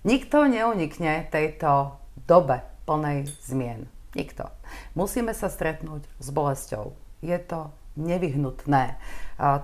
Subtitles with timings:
[0.00, 3.84] Nikto neunikne tejto dobe plnej zmien.
[4.16, 4.48] Nikto.
[4.96, 6.96] Musíme sa stretnúť s bolesťou.
[7.20, 7.68] Je to
[8.00, 8.96] nevyhnutné.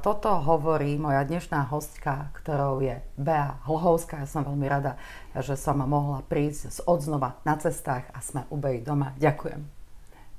[0.05, 4.21] Toto hovorí moja dnešná hostka, ktorou je Bea Hlhovská.
[4.21, 5.01] Ja som veľmi rada,
[5.33, 9.17] že som mohla prísť z odznova na cestách a sme u Bej doma.
[9.17, 9.65] Ďakujem.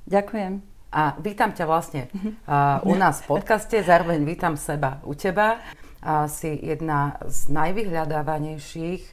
[0.06, 0.62] Ďakujem.
[0.94, 2.06] A vítam ťa vlastne
[2.46, 5.58] uh, u nás v podcaste, zároveň vítam seba u teba.
[6.06, 9.04] Uh, si jedna z najvyhľadávanejších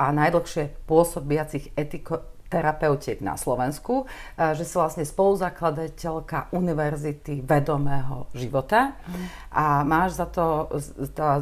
[0.00, 4.04] a najdlhšie pôsobiacich etiko- terapeutiek na Slovensku, e,
[4.58, 8.98] že si vlastne spoluzakladateľka Univerzity vedomého života
[9.54, 10.66] a máš za, to,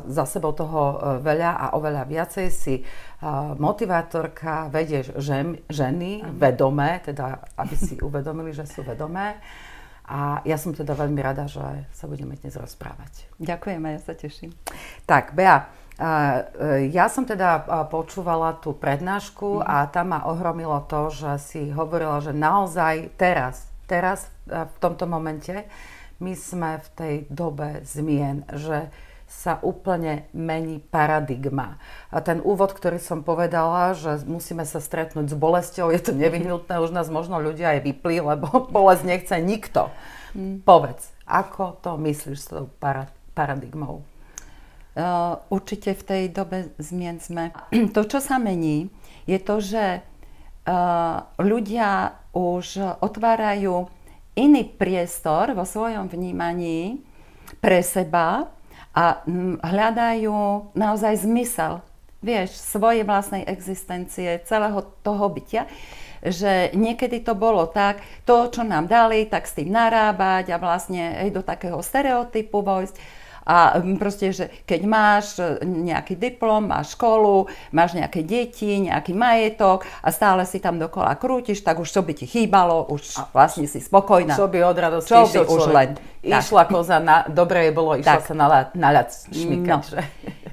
[0.05, 2.83] za sebou toho e, veľa a oveľa viacej si e,
[3.57, 9.41] motivátorka, vedieš žen, ženy vedomé, teda aby si uvedomili, že sú vedomé.
[10.09, 11.61] A ja som teda veľmi rada, že
[11.93, 13.29] sa budeme dnes rozprávať.
[13.37, 14.57] Ďakujem a ja sa teším.
[15.05, 15.69] Tak, Bea,
[16.95, 22.31] ja som teda počúvala tú prednášku a tam ma ohromilo to, že si hovorila, že
[22.31, 25.67] naozaj teraz, teraz v tomto momente
[26.23, 28.95] my sme v tej dobe zmien, že
[29.29, 31.77] sa úplne mení paradigma.
[32.09, 36.81] A ten úvod, ktorý som povedala, že musíme sa stretnúť s bolesťou, je to nevyhnutné,
[36.81, 39.93] už nás možno ľudia aj vyplí, lebo bolesť nechce nikto.
[40.33, 40.65] Mm.
[40.65, 42.73] Povedz, ako to myslíš s tou
[43.37, 44.01] paradigmou?
[44.99, 47.55] Eh, určite v tej dobe zmien sme.
[47.95, 48.91] To, čo sa mení,
[49.31, 53.87] je to, že eh, ľudia už otvárajú
[54.35, 56.99] iný priestor vo svojom vnímaní
[57.63, 58.51] pre seba
[58.91, 61.79] a hm, hľadajú naozaj zmysel,
[62.19, 65.71] vieš, svojej vlastnej existencie, celého toho bytia
[66.19, 71.15] že niekedy to bolo tak, to, čo nám dali, tak s tým narábať a vlastne
[71.15, 72.99] aj do takého stereotypu vojsť
[73.49, 79.17] a mm, proste, že keď máš e, nejaký diplom, máš školu, máš nejaké deti, nejaký
[79.17, 83.25] majetok a stále si tam dokola krútiš, tak už čo by ti chýbalo, už a
[83.33, 84.37] vlastne si spokojná.
[84.37, 85.97] Čo by od radosti čo by už len.
[86.21, 86.77] Išla tak.
[86.77, 88.29] koza, na, dobre je bolo, išla tak.
[88.29, 89.83] sa na, na ľad šmykať.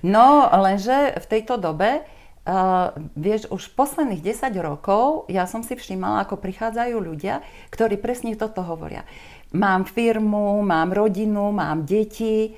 [0.07, 0.47] No.
[0.47, 2.07] no, lenže v tejto dobe
[2.45, 7.41] Uh, vieš, už posledných 10 rokov ja som si všímala, ako prichádzajú ľudia,
[7.73, 9.01] ktorí presne toto hovoria.
[9.49, 12.53] Mám firmu, mám rodinu, mám deti,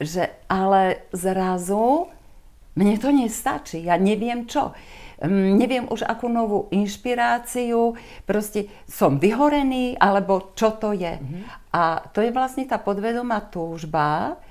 [0.00, 2.10] že ale zrazu
[2.74, 4.74] mne to nestačí, ja neviem čo.
[5.22, 7.94] Um, neviem už akú novú inšpiráciu,
[8.26, 11.14] proste som vyhorený, alebo čo to je.
[11.14, 11.42] Mm-hmm.
[11.70, 14.42] A to je vlastne tá podvedomá túžba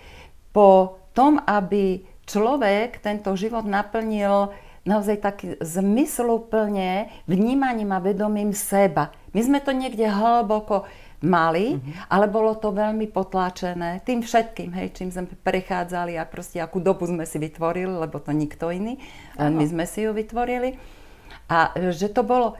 [0.55, 4.55] po tom, aby človek tento život naplnil
[4.87, 9.11] naozaj tak zmysluplne vnímaním a vedomím seba.
[9.35, 10.87] My sme to niekde hlboko
[11.23, 12.11] mali, mm-hmm.
[12.11, 17.07] ale bolo to veľmi potláčené tým všetkým, hej, čím sme prechádzali a proste akú dobu
[17.07, 18.99] sme si vytvorili, lebo to nikto iný,
[19.39, 20.75] len my sme si ju vytvorili.
[21.47, 22.59] A že to bolo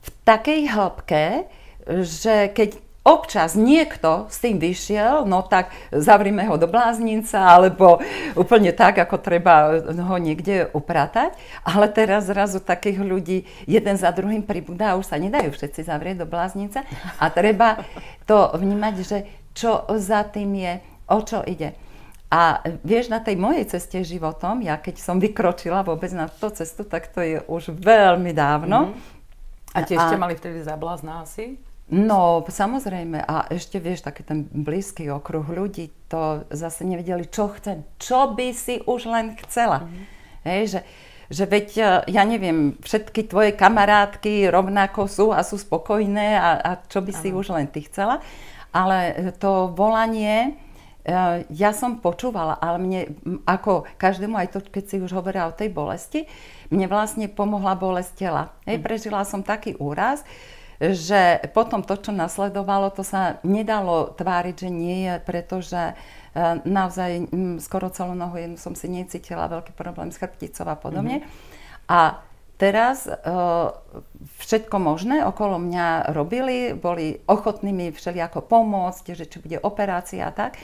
[0.00, 1.24] v takej hĺbke,
[2.04, 8.04] že keď občas niekto s tým vyšiel, no tak zavrime ho do bláznica, alebo
[8.36, 11.32] úplne tak, ako treba ho niekde upratať.
[11.64, 16.22] Ale teraz zrazu takých ľudí jeden za druhým pribúda a už sa nedajú všetci zavrieť
[16.22, 16.84] do bláznice.
[17.16, 17.80] A treba
[18.28, 19.18] to vnímať, že
[19.56, 20.72] čo za tým je,
[21.08, 21.72] o čo ide.
[22.28, 26.84] A vieš, na tej mojej ceste životom, ja keď som vykročila vôbec na tú cestu,
[26.84, 28.92] tak to je už veľmi dávno.
[28.92, 29.72] Mm-hmm.
[29.72, 31.56] A tiež ste mali vtedy zablázna asi?
[31.88, 33.24] No, samozrejme.
[33.24, 37.80] A ešte, vieš, taký ten blízky okruh ľudí, to zase nevedeli, čo chcem.
[37.96, 39.88] Čo by si už len chcela.
[39.88, 40.04] Mm-hmm.
[40.44, 40.80] Hej, že,
[41.32, 46.70] že veď, e, ja neviem, všetky tvoje kamarátky rovnako sú a sú spokojné a, a
[46.84, 48.20] čo by si už len ty chcela.
[48.68, 50.60] Ale to volanie,
[51.08, 53.00] e, ja som počúvala, ale mne,
[53.48, 56.28] ako každému, aj to, keď si už hovorila o tej bolesti,
[56.68, 58.52] mne vlastne pomohla bolesť tela.
[58.68, 58.84] Hej, mhm.
[58.84, 60.20] prežila som taký úraz,
[60.78, 65.94] že potom to, čo nasledovalo, to sa nedalo tváriť, že nie je, pretože e,
[66.62, 67.26] naozaj
[67.58, 71.26] skoro celú nohu jednu som si necítila, veľký problém s chrbticou a podobne.
[71.26, 71.90] Mm-hmm.
[71.90, 72.22] A
[72.62, 73.14] teraz e,
[74.38, 80.34] všetko možné okolo mňa robili, boli ochotní mi všelijako pomôcť, že či bude operácia a
[80.34, 80.54] tak.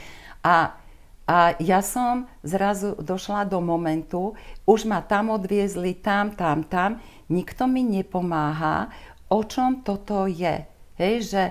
[0.46, 0.78] A
[1.24, 4.36] a ja som zrazu došla do momentu,
[4.68, 7.00] už ma tam odviezli, tam, tam, tam,
[7.32, 8.92] nikto mi nepomáha,
[9.28, 10.64] o čom toto je.
[10.94, 11.44] Hej, že,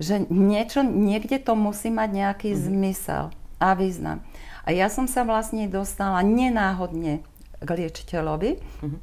[0.00, 2.58] že niečo, niekde to musí mať nejaký mm.
[2.58, 3.24] zmysel
[3.60, 4.24] a význam.
[4.64, 7.20] A ja som sa vlastne dostala nenáhodne
[7.60, 8.98] k liečiteľovi mm.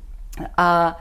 [0.58, 0.98] a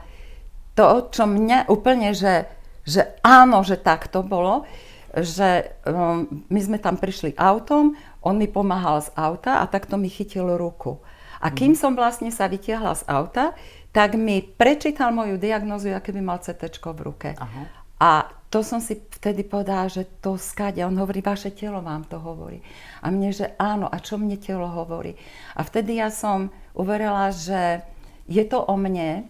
[0.77, 2.47] to, čo mňa úplne, že,
[2.87, 4.63] že áno, že tak to bolo,
[5.11, 10.07] že um, my sme tam prišli autom, on mi pomáhal z auta a takto mi
[10.07, 11.03] chytil ruku.
[11.41, 11.79] A kým mm.
[11.81, 13.57] som vlastne sa vytiahla z auta,
[13.91, 17.29] tak mi prečítal moju diagnózu, aké by mal CT v ruke.
[17.35, 17.63] Aha.
[18.01, 18.11] A
[18.51, 20.89] to som si vtedy povedala, že to skáďa.
[20.89, 22.59] On hovorí, vaše telo vám to hovorí.
[22.99, 25.15] A mne, že áno, a čo mne telo hovorí?
[25.55, 27.85] A vtedy ja som uverila, že
[28.27, 29.29] je to o mne,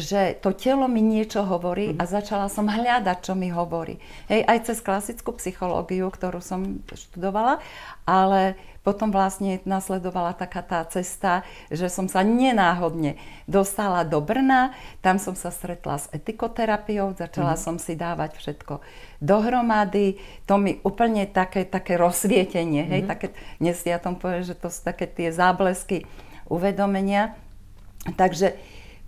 [0.00, 3.98] že to telo mi niečo hovorí a začala som hľadať, čo mi hovorí.
[4.30, 7.60] Hej, aj cez klasickú psychológiu, ktorú som študovala,
[8.04, 11.40] ale potom vlastne nasledovala taká tá cesta,
[11.72, 13.16] že som sa nenáhodne
[13.48, 17.60] dostala do Brna, tam som sa stretla s etikoterapiou, začala mm.
[17.64, 18.84] som si dávať všetko
[19.24, 23.08] dohromady, to mi úplne také, také rozsvietenie, hej, mm.
[23.08, 23.26] také,
[23.56, 26.04] dnes ja tom poviem, že to sú také tie záblesky
[26.52, 27.32] uvedomenia.
[28.20, 28.52] Takže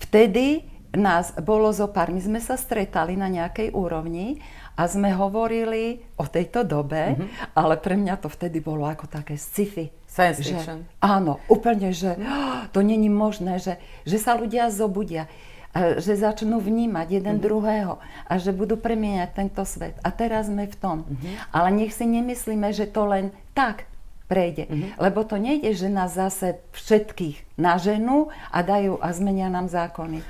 [0.01, 0.65] vtedy
[0.97, 4.41] nás bolo zo pár, my sme sa stretali na nejakej úrovni
[4.77, 7.57] a sme hovorili o tejto dobe, mm-hmm.
[7.57, 9.89] ale pre mňa to vtedy bolo ako také sci-fi.
[10.05, 10.85] Science fiction.
[10.85, 15.29] Že, áno, úplne, že oh, to není možné, že, že sa ľudia zobudia,
[15.77, 17.45] že začnú vnímať jeden mm-hmm.
[17.45, 19.97] druhého a že budú premieňať tento svet.
[20.01, 20.97] A teraz sme v tom.
[21.05, 21.35] Mm-hmm.
[21.53, 23.85] Ale nech si nemyslíme, že to len tak
[24.27, 24.67] prejde.
[24.67, 24.97] Mm-hmm.
[24.99, 30.25] Lebo to nejde, že nás zase všetkých naženú a dajú a zmenia nám zákony.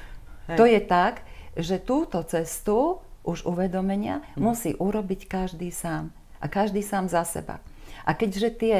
[0.50, 0.56] Hej.
[0.58, 1.22] To je tak,
[1.56, 4.40] že túto cestu už uvedomenia mm-hmm.
[4.40, 6.14] musí urobiť každý sám.
[6.38, 7.58] A každý sám za seba.
[8.06, 8.76] A keďže tie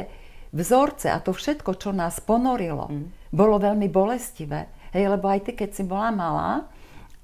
[0.55, 3.35] vzorce a to všetko, čo nás ponorilo, mm-hmm.
[3.35, 6.71] bolo veľmi bolestivé, hej, lebo aj ty, keď si bola malá,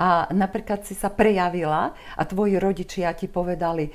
[0.03, 3.87] a napríklad si sa prejavila a tvoji rodičia ti povedali,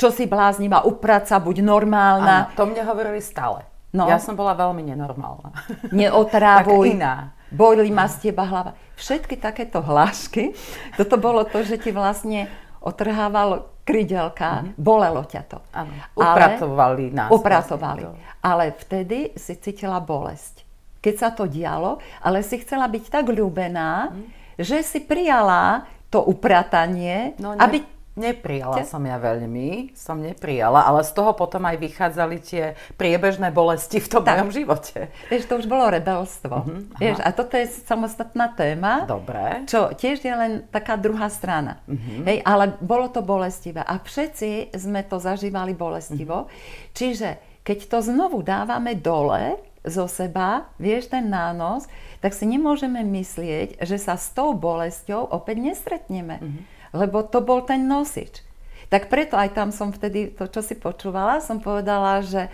[0.00, 2.48] čo si bláznivá, uprať sa, buď normálna.
[2.48, 3.68] Áno, to mne hovorili stále.
[3.94, 4.10] No.
[4.10, 5.54] Ja som bola veľmi nenormálna.
[5.94, 6.98] Neotrávuj.
[6.98, 7.30] iná.
[7.54, 8.74] Bojli ma z teba hlava.
[8.98, 10.58] Všetky takéto hlášky,
[10.98, 12.50] toto bolo to, že ti vlastne
[12.82, 14.74] otrhávalo krydelka, mm-hmm.
[14.74, 15.58] bolelo ťa to.
[15.70, 17.30] Áno, upratovali nás.
[17.30, 18.02] Upratovali.
[18.10, 20.68] Vlastne ale vtedy si cítila bolesť.
[21.00, 25.82] Keď sa to dialo, ale si chcela byť tak ľúbená, mm že si prijala
[26.14, 27.82] to upratanie, no, ne, aby...
[28.14, 33.98] Neprijala som ja veľmi, som neprijala, ale z toho potom aj vychádzali tie priebežné bolesti
[33.98, 34.38] v tom tak.
[34.38, 35.10] mojom živote.
[35.34, 36.56] Vieš, to už bolo rebelstvo.
[36.62, 39.02] Uh-huh, Vieš, a toto je samostatná téma.
[39.02, 39.66] Dobre.
[39.66, 41.82] Čo tiež je len taká druhá strana.
[41.90, 42.22] Uh-huh.
[42.22, 43.82] Hej, ale bolo to bolestivé.
[43.82, 46.46] A všetci sme to zažívali bolestivo.
[46.46, 46.94] Uh-huh.
[46.94, 51.90] Čiže keď to znovu dávame dole zo seba, vieš, ten nános,
[52.24, 56.40] tak si nemôžeme myslieť, že sa s tou bolesťou opäť nestretneme.
[56.40, 56.73] Mm-hmm.
[56.94, 58.46] Lebo to bol ten nosič.
[58.86, 62.46] Tak preto aj tam som vtedy, to čo si počúvala, som povedala, že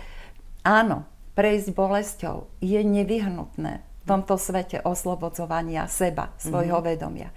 [0.65, 1.05] áno,
[1.37, 6.89] prejsť bolesťou je nevyhnutné v tomto svete oslobodzovania seba, svojho mm-hmm.
[6.89, 7.29] vedomia.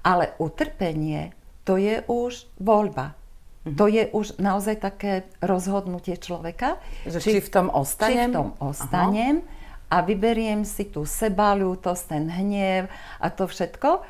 [0.00, 1.36] Ale utrpenie,
[1.68, 3.12] to je už voľba.
[3.12, 3.76] Mm-hmm.
[3.76, 6.80] To je už naozaj také rozhodnutie človeka.
[7.04, 8.32] Že či, či v tom ostanem?
[8.32, 9.44] Či v tom ostanem.
[9.44, 9.56] Aha
[9.88, 14.04] a vyberiem si tú sebalútosť, ten hnev a to všetko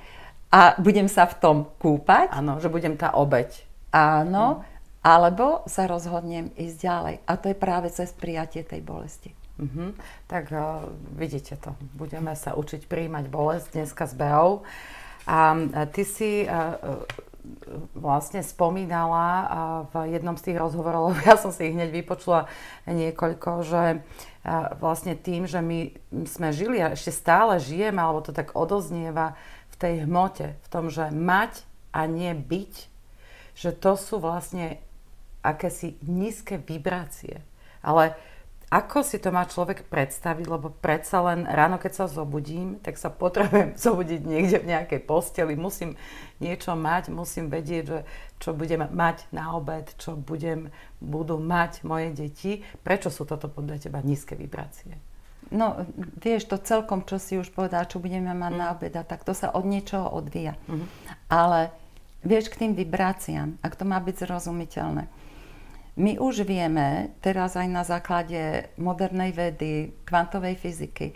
[0.48, 2.32] a budem sa v tom kúpať.
[2.32, 3.52] Áno, že budem tá obeď.
[3.92, 5.04] Áno, mm.
[5.04, 7.14] alebo sa rozhodnem ísť ďalej.
[7.28, 9.36] A to je práve cez prijatie tej bolesti.
[9.58, 9.88] Mm-hmm.
[10.30, 10.86] Tak uh,
[11.18, 11.74] vidíte to.
[11.98, 14.62] Budeme sa učiť príjmať bolesť dneska s Beou.
[15.28, 17.04] A uh, ty si uh,
[17.96, 19.48] vlastne spomínala
[19.88, 22.44] v jednom z tých rozhovorov, ja som si ich hneď vypočula
[22.84, 23.82] niekoľko, že
[24.80, 25.92] vlastne tým, že my
[26.28, 29.36] sme žili a ešte stále žijeme, alebo to tak odoznieva
[29.78, 31.62] tej hmote, v tom, že mať
[31.94, 32.74] a nie byť,
[33.58, 34.78] že to sú vlastne
[35.42, 37.42] akési nízke vibrácie.
[37.82, 38.18] Ale
[38.68, 43.08] ako si to má človek predstaviť, lebo predsa len ráno, keď sa zobudím, tak sa
[43.08, 45.96] potrebujem zobudiť niekde v nejakej posteli, musím
[46.36, 48.00] niečo mať, musím vedieť, že
[48.36, 50.68] čo budem mať na obed, čo budem,
[51.00, 52.60] budú mať moje deti.
[52.84, 55.00] Prečo sú toto podľa teba nízke vibrácie?
[55.48, 55.88] No,
[56.20, 58.60] vieš, to celkom, čo si už povedal, čo budeme mať mm.
[58.60, 60.60] na obed, tak to sa od niečoho odvíja.
[60.68, 60.84] Mm.
[61.32, 61.72] Ale
[62.20, 65.08] vieš, k tým vibráciám, ak to má byť zrozumiteľné,
[65.98, 71.10] my už vieme, teraz aj na základe modernej vedy, kvantovej fyziky,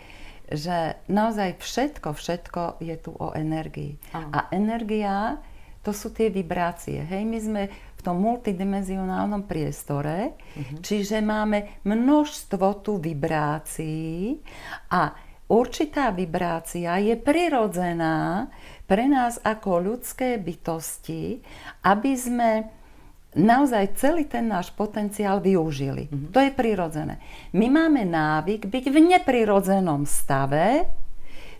[0.51, 3.95] že naozaj všetko, všetko je tu o energii.
[4.11, 4.27] Aha.
[4.27, 5.39] A energia,
[5.87, 6.99] to sú tie vibrácie.
[6.99, 7.61] Hej, my sme
[8.03, 10.83] tom multidimenzionálnom priestore, uh-huh.
[10.83, 14.43] čiže máme množstvo tu vibrácií
[14.91, 15.15] a
[15.47, 18.51] určitá vibrácia je prirodzená
[18.83, 21.39] pre nás ako ľudské bytosti,
[21.87, 22.49] aby sme
[23.33, 26.05] naozaj celý ten náš potenciál využili.
[26.05, 26.31] Mm-hmm.
[26.33, 27.17] To je prirodzené.
[27.57, 30.85] My máme návyk byť v neprirodzenom stave,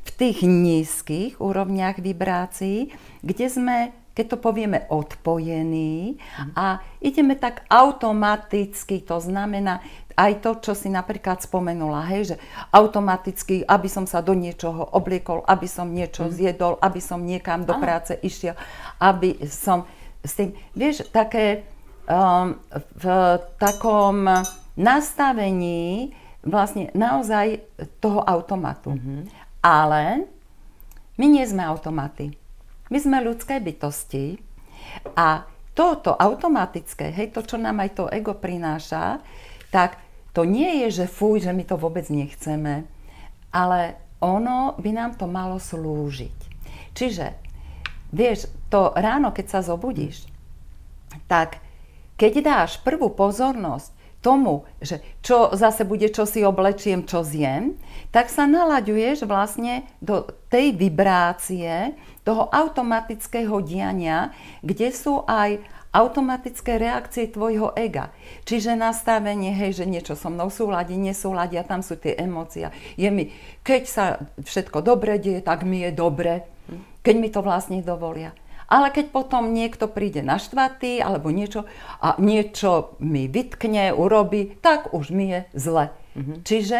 [0.03, 2.91] v tých nízkych úrovniach vibrácií,
[3.23, 3.77] kde sme,
[4.13, 6.53] keď to povieme, odpojení mm-hmm.
[6.53, 9.81] a ideme tak automaticky, to znamená,
[10.13, 12.35] aj to, čo si napríklad spomenula, hej, že
[12.69, 16.31] automaticky, aby som sa do niečoho obliekol, aby som niečo mm.
[16.31, 18.53] zjedol, aby som niekam do práce išiel,
[19.01, 19.89] aby som
[20.21, 21.65] s tým, vieš, také
[22.05, 22.55] um,
[22.93, 23.05] v
[23.57, 24.29] takom
[24.77, 26.13] nastavení
[26.45, 27.65] vlastne naozaj
[27.97, 28.93] toho automatu.
[28.93, 29.21] Mm-hmm.
[29.63, 30.29] Ale
[31.17, 32.42] my nie sme automaty.
[32.93, 34.37] My sme ľudské bytosti
[35.17, 39.17] a toto automatické, hej, to, čo nám aj to ego prináša,
[39.73, 39.97] tak
[40.29, 42.85] to nie je, že fuj, že my to vôbec nechceme,
[43.49, 46.37] ale ono by nám to malo slúžiť.
[46.93, 47.33] Čiže,
[48.13, 50.29] vieš, to ráno, keď sa zobudíš,
[51.25, 51.57] tak
[52.13, 53.89] keď dáš prvú pozornosť
[54.23, 57.75] tomu, že čo zase bude, čo si oblečiem, čo zjem,
[58.13, 61.91] tak sa nalaďuješ vlastne do tej vibrácie,
[62.23, 64.31] toho automatického diania,
[64.63, 65.59] kde sú aj
[65.93, 68.09] automatické reakcie tvojho ega.
[68.49, 72.73] Čiže nastavenie, hej, že niečo so mnou súladí, nesúladí a tam sú tie emócie.
[72.97, 73.29] Je mi,
[73.61, 74.05] keď sa
[74.41, 76.49] všetko dobre deje, tak mi je dobre,
[77.05, 78.33] keď mi to vlastne dovolia.
[78.65, 81.69] Ale keď potom niekto príde naštvatý alebo niečo
[82.01, 85.93] a niečo mi vytkne, urobí, tak už mi je zle.
[86.17, 86.37] Mm-hmm.
[86.41, 86.79] Čiže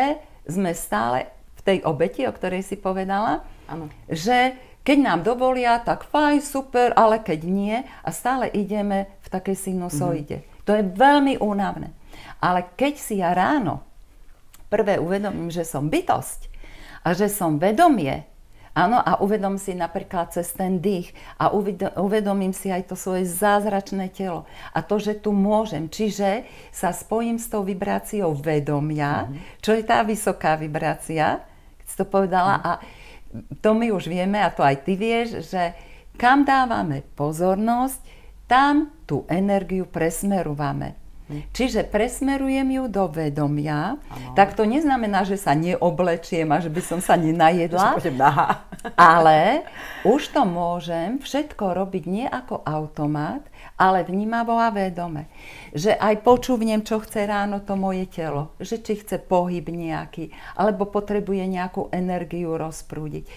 [0.50, 3.94] sme stále v tej obeti, o ktorej si povedala, ano.
[4.10, 9.56] že keď nám dovolia, tak fajn, super, ale keď nie a stále ideme v takej
[9.72, 10.44] sinusoide.
[10.44, 10.64] Mm-hmm.
[10.68, 11.96] To je veľmi únavné.
[12.44, 13.80] Ale keď si ja ráno
[14.68, 16.52] prvé uvedomím, že som bytosť
[17.08, 18.28] a že som vedomie,
[18.76, 21.56] áno, a uvedom si napríklad cez ten dých a
[21.96, 24.44] uvedomím si aj to svoje zázračné telo
[24.76, 25.88] a to, že tu môžem.
[25.88, 26.44] Čiže
[26.76, 29.64] sa spojím s tou vibráciou vedomia, mm-hmm.
[29.64, 31.40] čo je tá vysoká vibrácia,
[31.80, 32.68] keď si to povedala, mm-hmm.
[32.68, 33.03] a
[33.62, 35.74] to my už vieme, a to aj ty vieš, že
[36.18, 38.02] kam dávame pozornosť,
[38.46, 41.00] tam tú energiu presmerujeme.
[41.24, 41.42] Hm.
[41.56, 44.36] Čiže presmerujem ju do vedomia, ano.
[44.36, 47.96] tak to neznamená, že sa neoblečiem a že by som sa nenajedla,
[49.16, 49.64] ale
[50.04, 53.48] už to môžem všetko robiť nie ako automat,
[53.84, 55.28] ale vnímavo a vedome.
[55.76, 58.56] Že aj počúvnem, čo chce ráno to moje telo.
[58.64, 63.28] Že či chce pohyb nejaký, alebo potrebuje nejakú energiu rozprúdiť.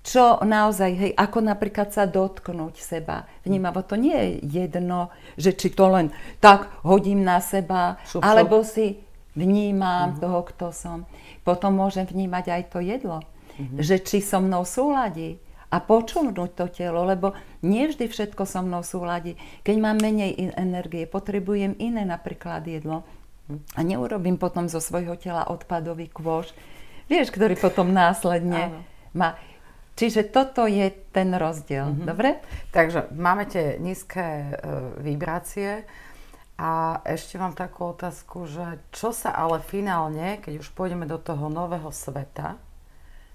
[0.00, 3.28] Čo naozaj, hej, ako napríklad sa dotknúť seba.
[3.44, 6.08] Vnímavo to nie je jedno, že či to len
[6.40, 8.22] tak hodím na seba, šup, šup.
[8.24, 8.96] alebo si
[9.36, 10.20] vnímam uh-huh.
[10.24, 10.98] toho, kto som.
[11.44, 13.20] Potom môžem vnímať aj to jedlo.
[13.20, 13.76] Uh-huh.
[13.76, 15.36] Že či so mnou súladí
[15.70, 19.38] a počúvnuť to telo, lebo nie vždy všetko so mnou súladí.
[19.62, 23.06] Keď mám menej energie, potrebujem iné napríklad jedlo
[23.74, 26.50] a neurobím potom zo svojho tela odpadový kôš,
[27.06, 28.82] vieš, ktorý potom následne
[29.14, 29.38] má.
[29.98, 31.92] Čiže toto je ten rozdiel.
[31.92, 32.06] Mm-hmm.
[32.08, 32.40] Dobre?
[32.72, 34.46] Takže máme tie nízke e,
[35.02, 35.84] vibrácie
[36.56, 41.52] a ešte mám takú otázku, že čo sa ale finálne, keď už pôjdeme do toho
[41.52, 42.56] nového sveta,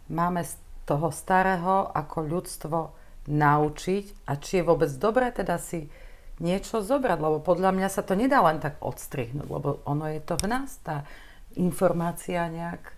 [0.10, 0.42] máme
[0.86, 2.78] toho starého ako ľudstvo
[3.26, 5.90] naučiť a či je vôbec dobré teda si
[6.38, 10.36] niečo zobrať, lebo podľa mňa sa to nedá len tak odstrihnúť, lebo ono je to
[10.38, 11.08] v nás, tá
[11.56, 12.96] informácia nejak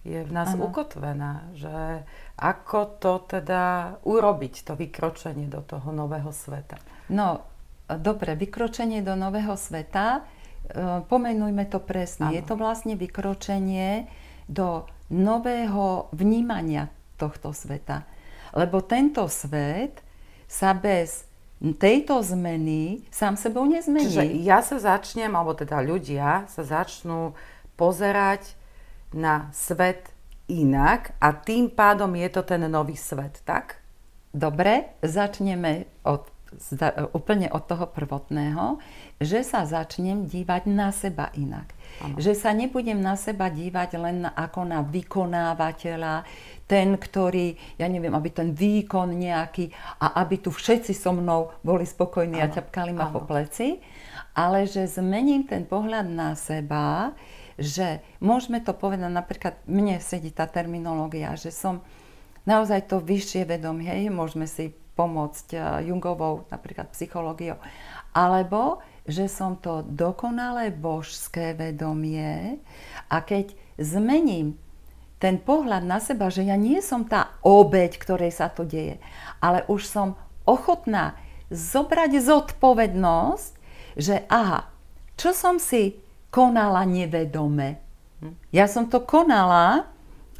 [0.00, 0.72] je v nás ano.
[0.72, 2.04] ukotvená, že
[2.40, 6.80] ako to teda urobiť, to vykročenie do toho nového sveta.
[7.12, 7.44] No,
[7.84, 10.24] dobre, vykročenie do nového sveta,
[10.72, 12.32] e, pomenujme to presne.
[12.32, 12.36] Ano.
[12.36, 14.08] Je to vlastne vykročenie
[14.48, 16.88] do nového vnímania
[17.20, 18.08] tohto sveta.
[18.56, 20.00] Lebo tento svet
[20.48, 21.28] sa bez
[21.60, 24.08] tejto zmeny sám sebou nezmení.
[24.08, 27.36] Čiže ja sa začnem, alebo teda ľudia sa začnú
[27.76, 28.56] pozerať
[29.12, 30.08] na svet
[30.48, 33.78] inak a tým pádom je to ten nový svet, tak?
[34.30, 36.26] Dobre, začneme od,
[37.14, 38.78] úplne od toho prvotného,
[39.18, 41.74] že sa začnem dívať na seba inak.
[42.02, 42.14] Ano.
[42.18, 46.26] Že sa nebudem na seba dívať len ako na vykonávateľa,
[46.70, 51.82] ten, ktorý, ja neviem, aby ten výkon nejaký a aby tu všetci so mnou boli
[51.82, 53.14] spokojní ano, a ťapkali ma ano.
[53.18, 53.82] po pleci,
[54.38, 57.10] ale že zmením ten pohľad na seba,
[57.58, 61.82] že môžeme to povedať, napríklad mne sedí tá terminológia, že som
[62.46, 65.60] naozaj to vyššie vedomie, môžeme si pomôcť eh,
[65.90, 67.58] Jungovou napríklad psychológiou,
[68.14, 68.78] alebo
[69.10, 72.62] že som to dokonalé božské vedomie
[73.10, 74.54] a keď zmením
[75.20, 78.96] ten pohľad na seba, že ja nie som tá obeď, ktorej sa to deje,
[79.38, 80.16] ale už som
[80.48, 81.14] ochotná
[81.52, 83.52] zobrať zodpovednosť,
[84.00, 84.66] že aha,
[85.20, 86.00] čo som si
[86.32, 87.82] konala nevedome.
[88.48, 89.90] Ja som to konala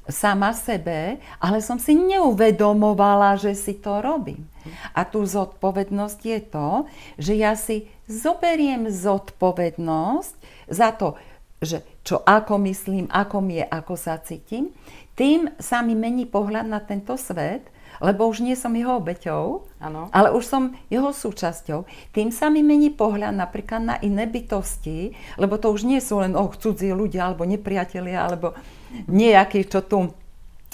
[0.09, 4.49] sama sebe, ale som si neuvedomovala, že si to robím.
[4.93, 6.69] A tu zodpovednosť je to,
[7.17, 10.35] že ja si zoberiem zodpovednosť
[10.69, 11.17] za to,
[11.61, 14.73] že čo ako myslím, ako mi je, ako sa cítim,
[15.13, 17.69] tým sa mi mení pohľad na tento svet,
[18.01, 20.09] lebo už nie som jeho obeťou, ano.
[20.09, 21.85] ale už som jeho súčasťou.
[22.17, 26.33] Tým sa mi mení pohľad napríklad na iné bytosti, lebo to už nie sú len
[26.33, 28.57] oh, cudzí ľudia, alebo nepriatelia, alebo
[29.05, 30.17] nejakí, čo tu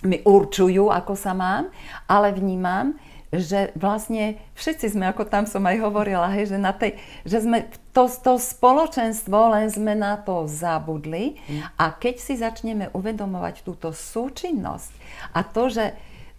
[0.06, 1.66] mi určujú, ako sa mám,
[2.06, 2.94] ale vnímam,
[3.34, 6.94] že vlastne všetci sme, ako tam som aj hovorila, hej, že, na tej,
[7.26, 11.74] že sme to, to spoločenstvo, len sme na to zabudli mm.
[11.74, 14.92] a keď si začneme uvedomovať túto súčinnosť
[15.34, 15.84] a to, že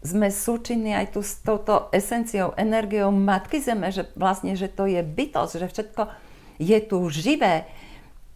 [0.05, 5.01] sme súčinní aj tu s touto esenciou, energiou Matky Zeme, že vlastne, že to je
[5.03, 6.03] bytosť, že všetko
[6.57, 7.69] je tu živé,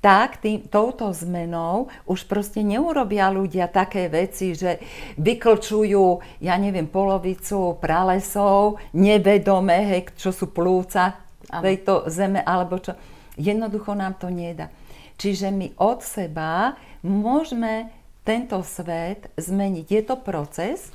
[0.01, 4.81] tak tým, touto zmenou už proste neurobia ľudia také veci, že
[5.21, 12.97] vyklčujú, ja neviem, polovicu pralesov, nevedome, hej, čo sú plúca tejto zeme, alebo čo.
[13.37, 14.73] Jednoducho nám to nedá.
[15.21, 16.73] Čiže my od seba
[17.05, 17.93] môžeme
[18.25, 19.85] tento svet zmeniť.
[19.85, 20.89] Je to proces.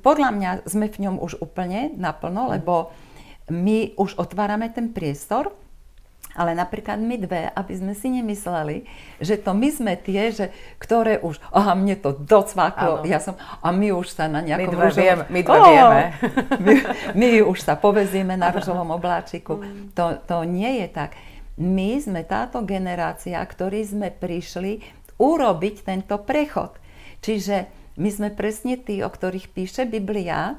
[0.00, 2.88] Podľa mňa sme v ňom už úplne naplno, lebo
[3.52, 5.52] my už otvárame ten priestor
[6.34, 8.86] ale napríklad my dve, aby sme si nemysleli,
[9.18, 10.46] že to my sme tie, že,
[10.78, 14.84] ktoré už, aha, mne to docvaklo, ja som, a my už sa na nejakom my
[14.86, 15.02] rúžovom...
[15.02, 16.02] Vieme, my dve oh, vieme.
[16.66, 16.74] my,
[17.18, 19.58] my už sa povezíme na rúžovom obláčiku.
[19.58, 19.90] Mm.
[19.98, 21.18] To, to nie je tak.
[21.60, 24.80] My sme táto generácia, ktorí sme prišli
[25.20, 26.72] urobiť tento prechod.
[27.20, 27.68] Čiže
[28.00, 30.56] my sme presne tí, o ktorých píše Biblia,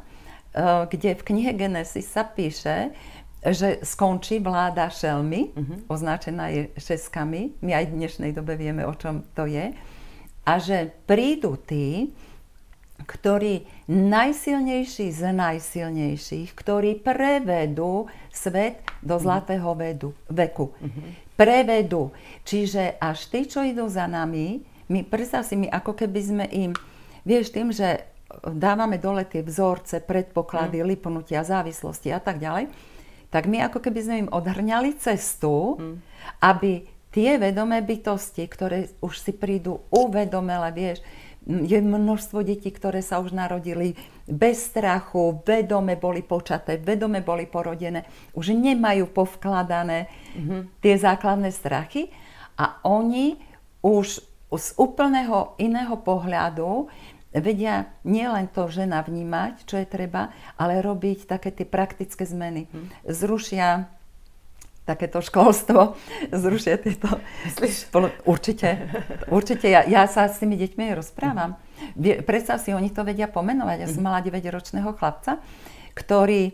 [0.54, 2.94] eh, kde v knihe Genesis sa píše,
[3.42, 5.78] že skončí vláda šelmy, uh-huh.
[5.90, 9.74] označená je šeskami, my aj v dnešnej dobe vieme, o čom to je,
[10.46, 12.14] a že prídu tí,
[13.02, 19.22] ktorí najsilnejší z najsilnejších, ktorí prevedú svet do mhm.
[19.26, 20.70] zlatého vedu, veku.
[20.78, 21.10] Uh-huh.
[21.34, 22.14] Prevedú.
[22.46, 26.72] Čiže až tí, čo idú za nami, my, predstav si my, ako keby sme im,
[27.26, 28.06] vieš, tým, že
[28.46, 30.90] dávame dole tie vzorce, predpoklady, uh-huh.
[30.94, 32.70] lipnutia, závislosti a tak ďalej,
[33.32, 35.98] tak my ako keby sme im odhrňali cestu, hmm.
[36.44, 41.00] aby tie vedomé bytosti, ktoré už si prídu uvedomele, vieš,
[41.48, 43.98] je množstvo detí, ktoré sa už narodili
[44.30, 48.06] bez strachu, vedome boli počaté, vedome boli porodené,
[48.38, 50.62] už nemajú povkladané mm-hmm.
[50.86, 52.14] tie základné strachy
[52.62, 53.42] a oni
[53.82, 56.92] už z úplného iného pohľadu
[57.32, 62.68] vedia nielen to žena vnímať, čo je treba, ale robiť také tie praktické zmeny.
[62.68, 62.88] Hm.
[63.08, 63.88] Zrušia
[64.84, 65.96] takéto školstvo,
[66.44, 67.08] zrušia tieto...
[67.48, 67.96] Myslíš?
[68.28, 68.92] Určite,
[69.32, 69.72] určite.
[69.72, 71.56] Ja, ja sa s tými deťmi rozprávam.
[72.28, 73.78] Predstav si, oni to vedia pomenovať.
[73.80, 74.08] Ja som hm.
[74.12, 75.40] mala 9-ročného chlapca,
[75.96, 76.52] ktorý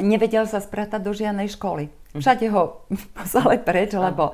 [0.00, 1.92] nevedel sa sprátať do žiadnej školy.
[2.16, 2.86] Všade ho
[3.18, 4.32] poslali preč, lebo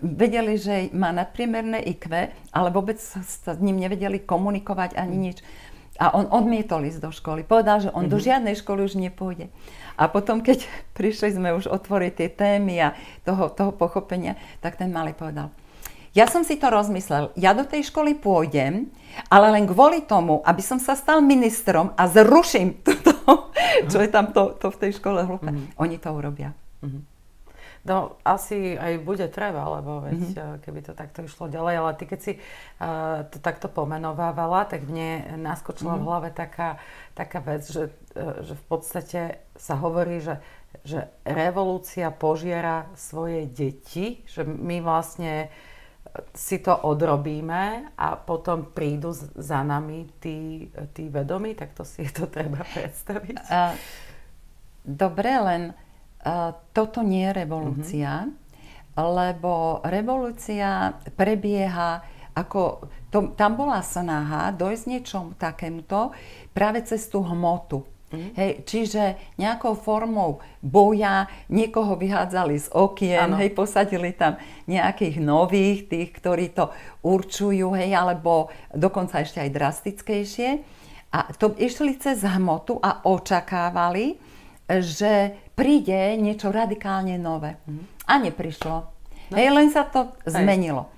[0.00, 2.06] vedeli, že má nadpriemerné IQ,
[2.54, 5.38] ale vôbec sa s ním nevedeli komunikovať ani nič.
[6.00, 7.44] A on odmietol ísť do školy.
[7.44, 8.14] Povedal, že on mm-hmm.
[8.14, 8.24] do mhm.
[8.24, 9.52] žiadnej školy už nepôjde.
[9.98, 10.64] A potom, keď
[10.98, 12.88] prišli sme už otvoriť tie témy a
[13.26, 15.52] toho, toho pochopenia, tak ten malý povedal,
[16.12, 18.92] ja som si to rozmyslel, ja do tej školy pôjdem,
[19.32, 22.92] ale len kvôli tomu, aby som sa stal ministrom a zruším to,
[23.88, 25.48] čo je tam to, to v tej škole hlúpe.
[25.48, 25.80] Mm-hmm.
[25.80, 26.52] Oni to urobia.
[26.84, 27.11] Mm-hmm.
[27.82, 30.58] No asi aj bude treba, lebo veď, mm-hmm.
[30.62, 35.34] keby to takto išlo ďalej, ale ty keď si uh, to takto pomenovávala, tak mne
[35.42, 36.06] naskočila mm-hmm.
[36.06, 36.78] v hlave taká,
[37.18, 39.20] taká vec, že, uh, že v podstate
[39.58, 40.38] sa hovorí, že,
[40.86, 45.50] že revolúcia požiera svoje deti, že my vlastne
[46.36, 52.28] si to odrobíme a potom prídu za nami tí, tí vedomí, tak to si to
[52.28, 53.36] treba predstaviť.
[54.82, 55.62] Dobre, len
[56.72, 58.96] toto nie je revolúcia, mm-hmm.
[58.98, 66.16] lebo revolúcia prebieha ako, to, tam bola snaha dojsť niečom takémuto
[66.56, 67.84] práve cez tú hmotu.
[68.12, 68.30] Mm.
[68.36, 69.02] Hej, čiže
[69.40, 74.36] nejakou formou boja niekoho vyhádzali z okien, hej, posadili tam
[74.68, 76.68] nejakých nových, tých, ktorí to
[77.00, 80.48] určujú, hej, alebo dokonca ešte aj drastickejšie.
[81.12, 84.20] A to išli cez hmotu a očakávali,
[84.68, 87.58] že príde niečo radikálne nové.
[87.68, 87.84] Mm.
[88.08, 88.76] A neprišlo.
[89.30, 89.34] No.
[89.34, 90.38] Hej, len sa to Hej.
[90.38, 90.88] zmenilo.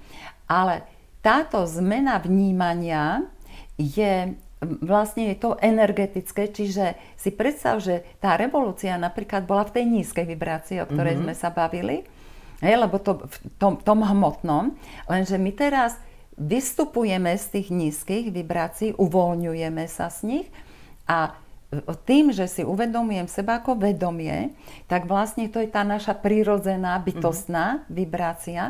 [0.50, 0.84] Ale
[1.24, 3.24] táto zmena vnímania
[3.80, 9.84] je vlastne je to energetické, čiže si predstav, že tá revolúcia napríklad bola v tej
[9.84, 11.28] nízkej vibrácii, o ktorej mm-hmm.
[11.28, 11.96] sme sa bavili,
[12.64, 14.72] hej, lebo to v tom, tom hmotnom,
[15.04, 16.00] lenže my teraz
[16.34, 20.46] vystupujeme z tých nízkych vibrácií, uvoľňujeme sa z nich
[21.06, 21.36] a
[22.04, 24.52] tým, že si uvedomujem seba ako vedomie,
[24.86, 27.90] tak vlastne to je tá naša prirodzená bytostná mm-hmm.
[27.90, 28.62] vibrácia.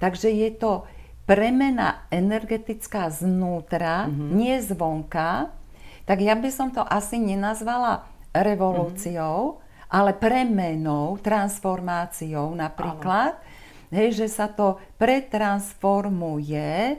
[0.00, 0.88] Takže je to
[1.28, 4.30] premena energetická znútra, mm-hmm.
[4.34, 5.52] nie zvonka.
[6.08, 9.94] Tak ja by som to asi nenazvala revolúciou, mm-hmm.
[9.94, 13.38] ale premenou, transformáciou napríklad.
[13.90, 16.94] Hej, že sa to pretransformuje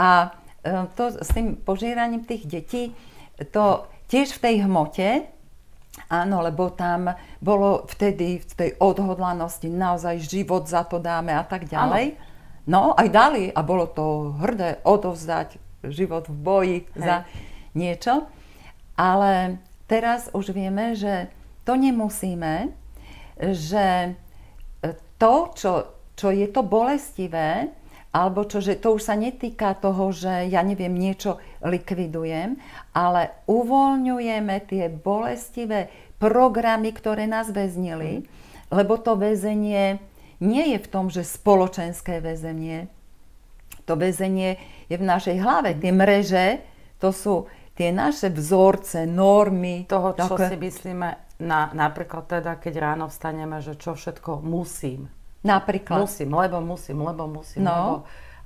[0.00, 0.08] a
[0.64, 2.96] e, to s tým požieraním tých detí,
[3.52, 5.26] to tiež v tej hmote,
[6.10, 11.66] áno, lebo tam bolo vtedy v tej odhodlanosti naozaj život za to dáme a tak
[11.66, 12.14] ďalej.
[12.14, 12.24] Áno.
[12.66, 16.98] No, aj dali a bolo to hrdé odovzdať život v boji Hej.
[16.98, 17.16] za
[17.78, 18.26] niečo.
[18.98, 21.30] Ale teraz už vieme, že
[21.62, 22.74] to nemusíme,
[23.38, 24.18] že
[25.20, 25.72] to, čo,
[26.16, 27.70] čo je to bolestivé,
[28.12, 32.56] alebo čo, že to už sa netýka toho, že ja neviem, niečo likvidujem,
[32.96, 38.24] ale uvoľňujeme tie bolestivé programy, ktoré nás väznili,
[38.72, 40.00] lebo to väzenie
[40.40, 42.88] nie je v tom, že spoločenské väzenie.
[43.88, 44.58] To väzenie
[44.90, 45.78] je v našej hlave.
[45.78, 46.60] Tie mreže,
[46.98, 47.46] to sú
[47.78, 49.86] tie naše vzorce, normy.
[49.86, 50.52] Toho, čo také...
[50.52, 51.08] si myslíme,
[51.40, 55.08] na, napríklad teda, keď ráno vstaneme, že čo všetko musím.
[55.46, 56.02] Napríklad.
[56.02, 57.72] Musím, lebo musím, lebo musím, no.
[57.72, 57.94] lebo...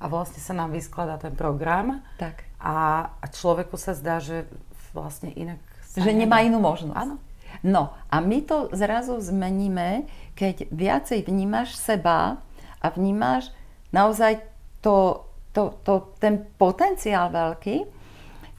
[0.01, 2.01] A vlastne sa nám vyskladá ten program.
[2.17, 2.45] Tak.
[2.57, 4.49] A, a človeku sa zdá, že
[4.97, 5.61] vlastne inak...
[5.93, 6.97] Že nemá inú možnosť.
[6.97, 7.21] Áno.
[7.61, 12.41] No a my to zrazu zmeníme, keď viacej vnímaš seba
[12.81, 13.53] a vnímaš
[13.93, 14.41] naozaj
[14.81, 17.85] to, to, to, ten potenciál veľký,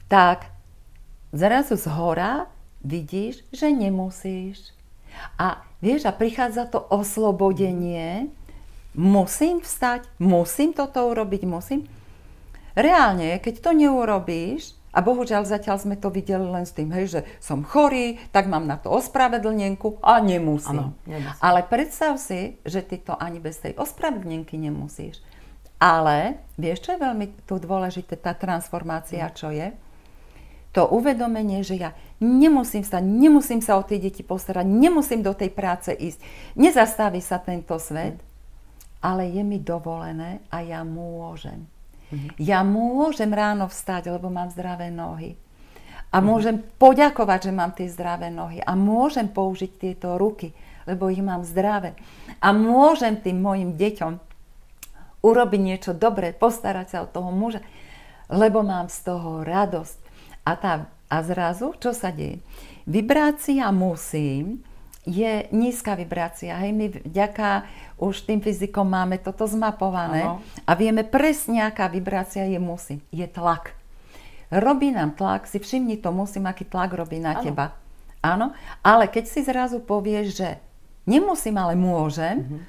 [0.05, 0.51] tak
[1.33, 2.51] zrazu z hora
[2.85, 4.75] vidíš, že nemusíš.
[5.41, 8.29] A vieš, a prichádza to oslobodenie,
[8.95, 11.89] musím vstať, musím toto urobiť, musím.
[12.77, 17.21] Reálne, keď to neurobíš, a bohužiaľ zatiaľ sme to videli len s tým, hej, že
[17.39, 20.91] som chorý, tak mám na to ospravedlnenku a nemusím.
[20.91, 20.99] Ano,
[21.39, 25.23] Ale predstav si, že ty to ani bez tej ospravedlnenky nemusíš.
[25.79, 29.71] Ale vieš, čo je veľmi tu dôležité, tá transformácia, čo je?
[30.71, 31.91] To uvedomenie, že ja
[32.23, 36.23] nemusím stať, nemusím sa o tie deti postarať, nemusím do tej práce ísť,
[36.55, 38.15] nezastaví sa tento svet,
[39.03, 41.67] ale je mi dovolené a ja môžem.
[42.11, 42.39] Mm-hmm.
[42.39, 45.35] Ja môžem ráno vstať, lebo mám zdravé nohy.
[46.11, 46.23] A mm-hmm.
[46.23, 48.59] môžem poďakovať, že mám tie zdravé nohy.
[48.63, 50.55] A môžem použiť tieto ruky,
[50.87, 51.95] lebo ich mám zdravé.
[52.43, 54.31] A môžem tým mojim deťom
[55.21, 57.61] urobiť niečo dobré, postarať sa o toho muža,
[58.27, 60.00] lebo mám z toho radosť.
[60.41, 62.41] A, tá, a zrazu, čo sa deje?
[62.89, 64.65] Vibrácia musím
[65.05, 66.53] je nízka vibrácia.
[66.61, 67.65] Hej, my vďaka
[67.97, 70.45] už tým fyzikom máme toto zmapované ano.
[70.65, 73.01] a vieme presne, aká vibrácia je musí.
[73.09, 73.73] Je tlak.
[74.53, 77.41] Robí nám tlak, si všimni to musím, aký tlak robí na ano.
[77.41, 77.65] teba.
[78.21, 78.53] Áno,
[78.85, 80.49] ale keď si zrazu povieš, že
[81.09, 82.61] nemusím, ale môžem, mm-hmm.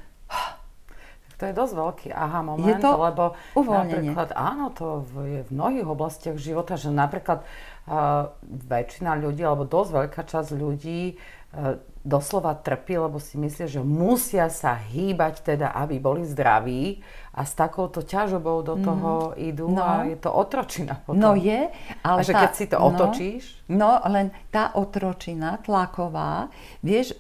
[1.43, 4.15] To je dosť veľký aha moment, je to lebo uvoľnenie.
[4.15, 9.91] napríklad, áno, to je v mnohých oblastiach života, že napríklad uh, väčšina ľudí, alebo dosť
[9.91, 15.99] veľká časť ľudí uh, doslova trpí, lebo si myslia, že musia sa hýbať teda, aby
[15.99, 17.03] boli zdraví
[17.35, 18.83] a s takouto ťažobou do mhm.
[18.87, 19.43] toho mm.
[19.43, 19.83] idú no.
[19.83, 21.19] a je to otročina potom.
[21.19, 21.75] No je,
[22.07, 23.43] ale a že tá, keď si to no, otočíš...
[23.67, 26.55] No, len tá otročina tlaková,
[26.87, 27.19] vieš,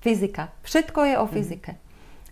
[0.00, 1.32] fyzika, všetko je o mhm.
[1.36, 1.72] fyzike.
[1.76, 1.89] Mm.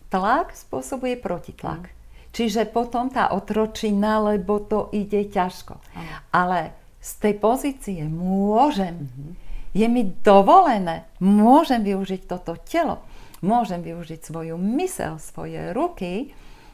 [0.09, 1.88] Tlak spôsobuje protitlak.
[1.88, 1.94] Mm.
[2.33, 5.81] Čiže potom tá otročina, lebo to ide ťažko.
[5.81, 6.09] Mm.
[6.33, 6.59] Ale
[7.01, 13.05] z tej pozície môžem mm-hmm je mi dovolené, môžem využiť toto telo,
[13.44, 16.33] môžem využiť svoju mysel, svoje ruky,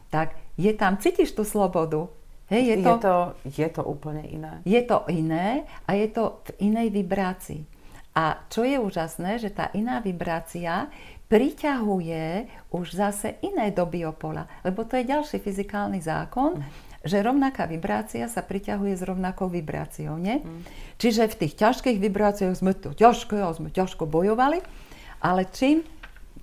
[0.09, 2.07] tak je tam, cítiš tú slobodu.
[2.53, 3.17] Hej, je, to, je, to,
[3.49, 4.61] je to úplne iné.
[4.69, 7.65] Je to iné a je to v inej vibrácii.
[8.15, 10.87] A čo je úžasné, že tá iná vibrácia
[11.29, 16.61] priťahuje už zase iné do biopola, lebo to je ďalší fyzikálny zákon,
[17.05, 20.41] že rovnaká vibrácia sa priťahuje s rovnakou vibráciou, nie?
[20.41, 20.65] Mm.
[20.97, 24.65] Čiže v tých ťažkých vibráciách sme to ťažko a sme ťažko bojovali,
[25.21, 25.85] ale čím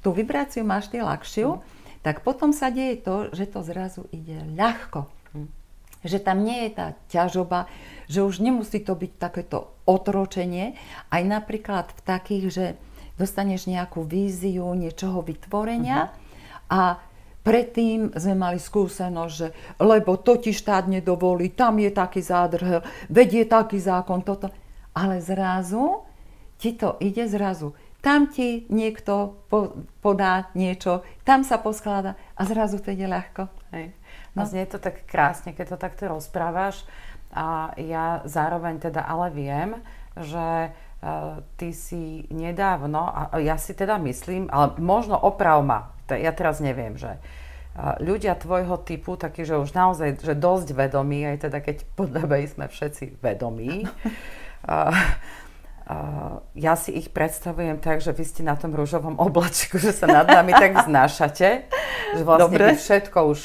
[0.05, 1.61] tú vibráciu máš ty ľahšiu, mm.
[2.05, 5.09] tak potom sa deje to, že to zrazu ide ľahko.
[5.33, 5.49] Mm.
[6.05, 7.65] Že tam nie je tá ťažoba,
[8.05, 10.77] že už nemusí to byť takéto otročenie,
[11.09, 12.65] aj napríklad v takých, že
[13.21, 16.73] dostaneš nejakú víziu niečoho vytvorenia mm-hmm.
[16.73, 16.81] a
[17.41, 19.49] Predtým sme mali skúsenosť, že
[19.81, 24.53] lebo to ti štát nedovolí, tam je taký zádrhel, vedie taký zákon, toto.
[24.93, 26.05] Ale zrazu
[26.61, 27.73] ti to ide zrazu.
[28.05, 29.73] Tam ti niekto po,
[30.05, 33.49] podá niečo, tam sa posklada a zrazu to ide ľahko.
[33.73, 33.93] Hej.
[34.37, 34.45] No.
[34.45, 36.85] Znie to tak krásne, keď to takto rozprávaš.
[37.33, 39.69] A ja zároveň teda ale viem,
[40.13, 40.69] že
[41.57, 46.93] ty si nedávno, a ja si teda myslím, ale možno oprav ma, ja teraz neviem,
[46.93, 47.17] že
[48.03, 52.65] ľudia tvojho typu, takí, že už naozaj že dosť vedomí, aj teda keď podľa sme
[52.67, 53.87] všetci vedomí,
[56.53, 60.27] ja si ich predstavujem tak, že vy ste na tom rúžovom oblačku, že sa nad
[60.29, 61.49] nami tak vznášate,
[62.13, 62.75] že vlastne Dobre.
[62.75, 63.39] vy všetko už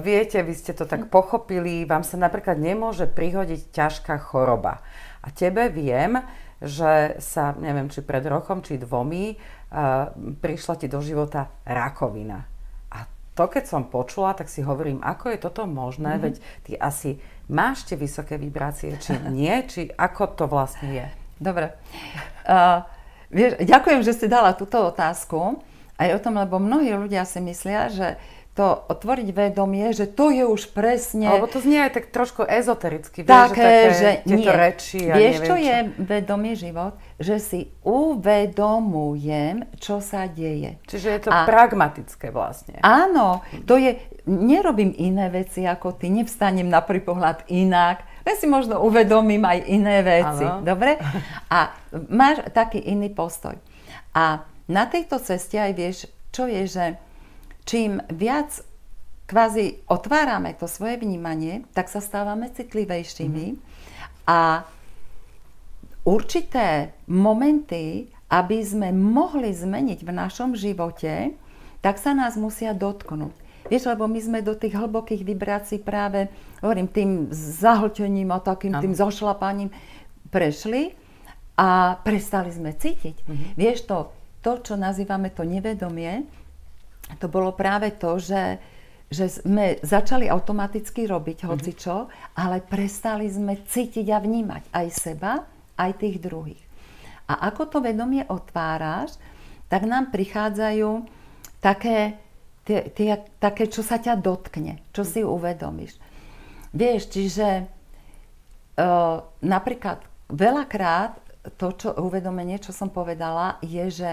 [0.00, 4.82] viete, vy ste to tak pochopili, vám sa napríklad nemôže prihodiť ťažká choroba.
[5.20, 6.20] A tebe viem,
[6.60, 10.12] že sa, neviem, či pred rokom, či dvomi, uh,
[10.44, 12.44] prišla ti do života rakovina.
[12.92, 16.24] A to, keď som počula, tak si hovorím, ako je toto možné, mm-hmm.
[16.28, 16.34] veď
[16.68, 17.10] ty asi
[17.48, 21.06] máš tie vysoké vibrácie, či nie, či ako to vlastne je.
[21.40, 21.72] Dobre.
[22.44, 22.84] Uh,
[23.32, 25.64] vieš, ďakujem, že si dala túto otázku.
[26.00, 28.16] Aj o tom, lebo mnohí ľudia si myslia, že
[28.60, 31.32] to otvoriť vedomie, že to je už presne...
[31.32, 33.24] Lebo to znie aj tak trošku ezotericky.
[33.24, 34.52] Také, vieš, že, také, že nie.
[34.52, 36.92] reči a Vieš, čo, čo je vedomý život?
[37.16, 40.76] Že si uvedomujem, čo sa deje.
[40.84, 42.84] Čiže je to a, pragmatické vlastne.
[42.84, 43.96] Áno, to je...
[44.28, 49.58] Nerobím iné veci ako ty, nevstanem na prvý pohľad inak, len si možno uvedomím aj
[49.72, 50.44] iné veci.
[50.44, 50.60] Ano.
[50.60, 51.00] Dobre?
[51.48, 51.72] A
[52.12, 53.56] máš taký iný postoj.
[54.12, 57.00] A na tejto ceste aj vieš, čo je, že
[57.64, 58.62] čím viac
[59.30, 63.58] kvázi otvárame to svoje vnímanie, tak sa stávame citlivejšími mm.
[64.26, 64.66] a
[66.02, 71.34] určité momenty, aby sme mohli zmeniť v našom živote,
[71.78, 73.32] tak sa nás musia dotknúť.
[73.70, 76.26] Vieš, lebo my sme do tých hlbokých vibrácií práve,
[76.58, 79.70] hovorím, tým zahltením a takým tým zašlapaním
[80.34, 80.98] prešli
[81.54, 83.16] a prestali sme cítiť.
[83.22, 83.50] Mm-hmm.
[83.54, 84.10] Vieš, to,
[84.42, 86.26] to, čo nazývame to nevedomie,
[87.18, 88.60] to bolo práve to, že,
[89.10, 91.46] že sme začali automaticky robiť mhm.
[91.50, 92.38] hocičo, mm-hmm.
[92.38, 95.42] ale prestali sme cítiť a vnímať aj seba,
[95.80, 96.60] aj tých druhých.
[97.30, 99.14] A ako to vedomie otváraš,
[99.70, 101.06] tak nám prichádzajú
[101.62, 102.18] také
[102.66, 105.94] tie, tie, také, čo sa ťa dotkne, čo si uvedomíš.
[106.74, 111.18] Vieš, čiže uh, napríklad veľakrát
[111.54, 114.12] to, čo uvedomenie, čo som povedala, je, že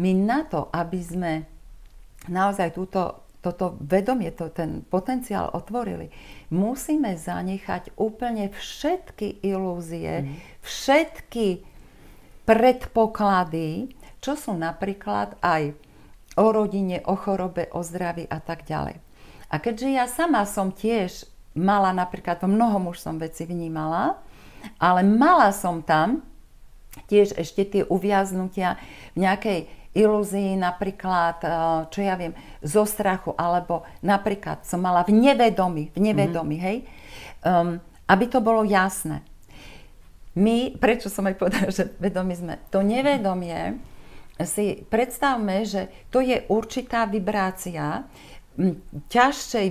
[0.00, 1.32] my na to, aby sme
[2.28, 6.12] naozaj túto, toto vedomie, to, ten potenciál otvorili,
[6.52, 10.34] musíme zanechať úplne všetky ilúzie, mm.
[10.64, 11.62] všetky
[12.48, 13.92] predpoklady,
[14.24, 15.76] čo sú napríklad aj
[16.38, 18.96] o rodine, o chorobe, o zdraví a tak ďalej.
[19.48, 24.20] A keďže ja sama som tiež mala napríklad, v mnohom už som veci vnímala,
[24.78, 26.22] ale mala som tam
[27.06, 28.76] tiež ešte tie uviaznutia
[29.14, 29.60] v nejakej
[29.96, 31.50] ilúzii, napríklad, eh,
[31.88, 36.68] čo ja viem, zo strachu, alebo napríklad som mala v nevedomí, v nevedomí, mm-hmm.
[36.68, 36.78] hej,
[37.44, 39.24] um, aby to bolo jasné.
[40.38, 43.80] My, prečo som aj povedala, že vedomí sme, to nevedomie,
[44.38, 48.06] si predstavme, že to je určitá vibrácia
[49.10, 49.66] ťažšej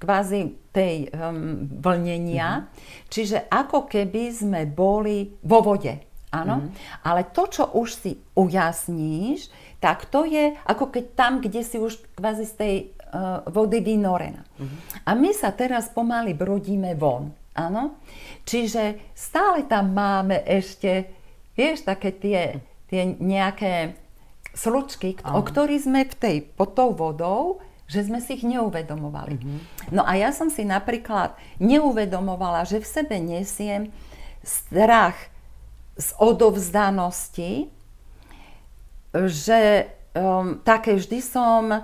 [0.00, 0.40] kvázi
[0.72, 3.08] tej um, vlnenia, mm-hmm.
[3.08, 6.15] čiže ako keby sme boli vo vode.
[6.34, 7.06] Áno, mm-hmm.
[7.06, 12.02] ale to, čo už si ujasníš, tak to je ako keď tam, kde si už
[12.18, 12.74] kvázi z tej
[13.14, 14.42] uh, vody vynorená.
[14.42, 14.78] Mm-hmm.
[15.06, 17.30] A my sa teraz pomaly brodíme von.
[17.56, 17.96] Áno,
[18.44, 21.08] čiže stále tam máme ešte,
[21.56, 23.98] vieš, také tie tie nejaké
[24.56, 29.36] slučky, o ktorých sme v tej, pod tou vodou, že sme si ich neuvedomovali.
[29.38, 29.58] Mm-hmm.
[29.94, 33.94] No a ja som si napríklad neuvedomovala, že v sebe nesiem
[34.42, 35.14] strach
[35.96, 37.72] z odovzdanosti,
[39.16, 39.60] že
[40.12, 41.82] um, také vždy som, um,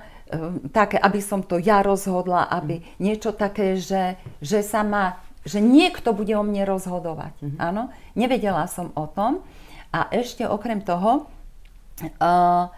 [0.69, 2.85] také, aby som to ja rozhodla, aby mm.
[3.01, 5.17] niečo také, že, že sa ma,
[5.49, 7.35] že niekto bude o mne rozhodovať.
[7.41, 7.59] Mm-hmm.
[7.59, 9.41] Áno, nevedela som o tom.
[9.93, 11.29] A ešte okrem toho,
[12.21, 12.69] uh,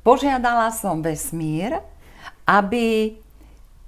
[0.00, 1.84] požiadala som vesmír,
[2.48, 3.16] aby,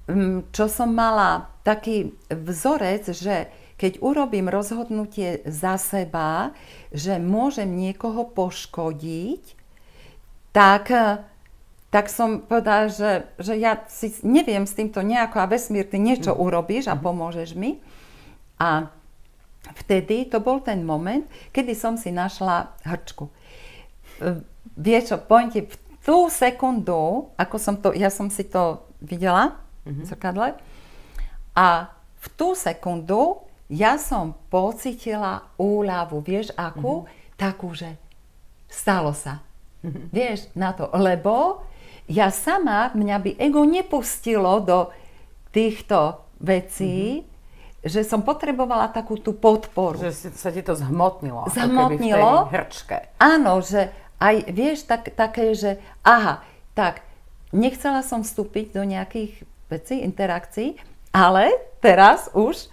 [0.05, 3.49] um, čo som mala taký vzorec, že
[3.83, 6.55] keď urobím rozhodnutie za seba,
[6.95, 9.59] že môžem niekoho poškodiť,
[10.55, 10.87] tak,
[11.91, 16.31] tak som povedala, že, že ja si neviem s týmto nejako a vesmír, ty niečo
[16.31, 16.39] mhm.
[16.39, 17.03] urobíš a mhm.
[17.03, 17.83] pomôžeš mi.
[18.63, 18.87] A
[19.83, 23.27] vtedy to bol ten moment, kedy som si našla hrčku.
[23.27, 24.47] E,
[24.79, 29.59] vieš čo, poviem ti, v tú sekundu, ako som to, ja som si to videla
[29.83, 30.07] mm-hmm.
[30.07, 30.55] zrkadle,
[31.59, 31.91] a
[32.23, 37.09] v tú sekundu ja som pocitila úľavu, vieš akú?
[37.09, 37.41] Mm-hmm.
[37.41, 37.97] Takú, že
[38.69, 39.41] stalo sa.
[39.81, 40.05] Mm-hmm.
[40.13, 41.65] Vieš, na to, lebo
[42.05, 44.93] ja sama, mňa by ego nepustilo do
[45.51, 47.31] týchto vecí, mm-hmm
[47.83, 49.99] že som potrebovala takú tú podporu.
[49.99, 51.51] Že sa ti to zhmotnilo.
[51.51, 52.47] Zhmotnilo.
[52.47, 52.97] Ako v tej hrčke.
[53.19, 53.91] Áno, že
[54.23, 56.47] aj vieš tak, také, že aha,
[56.79, 57.03] tak
[57.51, 59.35] nechcela som vstúpiť do nejakých
[59.67, 60.79] vecí, interakcií,
[61.11, 61.51] ale
[61.83, 62.71] teraz už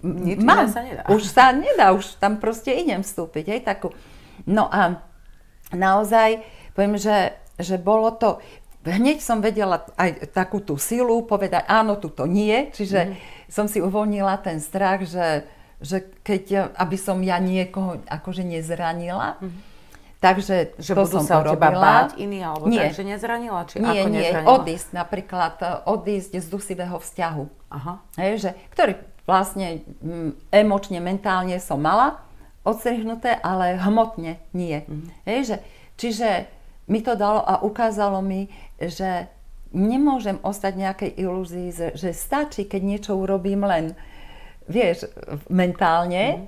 [0.00, 0.68] Nič mám.
[0.68, 1.02] sa nedá.
[1.08, 3.44] Už sa nedá, už tam proste idem vstúpiť.
[3.56, 3.92] Hej, takú.
[4.48, 5.04] No a
[5.72, 6.40] naozaj,
[6.72, 8.40] poviem, že, že bolo to,
[8.84, 13.14] hneď som vedela aj takú tú silu povedať, áno, tuto nie, čiže mm.
[13.52, 15.44] som si uvoľnila ten strach, že,
[15.84, 19.68] že keď, aby som ja niekoho akože nezranila, mm.
[20.20, 21.80] Takže že to budú som sa o teba urobila.
[21.80, 22.92] báť iní, alebo Nie.
[22.92, 23.64] tak, že nezranila?
[23.64, 24.52] Či Nie, ako nie, nezranila?
[24.52, 25.54] odísť napríklad,
[25.88, 27.44] odísť z dusivého vzťahu.
[27.72, 27.94] Aha.
[28.20, 29.66] Hej, že, ktorý vlastne
[30.02, 32.18] mm, emočne, mentálne som mala
[32.60, 34.82] odstrihnuté, ale hmotne nie.
[34.82, 35.06] Mhm.
[35.24, 35.56] Hej, že,
[35.96, 36.28] čiže
[36.84, 39.30] mi to dalo a ukázalo mi, že
[39.70, 43.94] nemôžem ostať nejakej ilúzii, že, že stačí, keď niečo urobím len,
[44.66, 45.06] vieš,
[45.46, 46.46] mentálne, Mhm.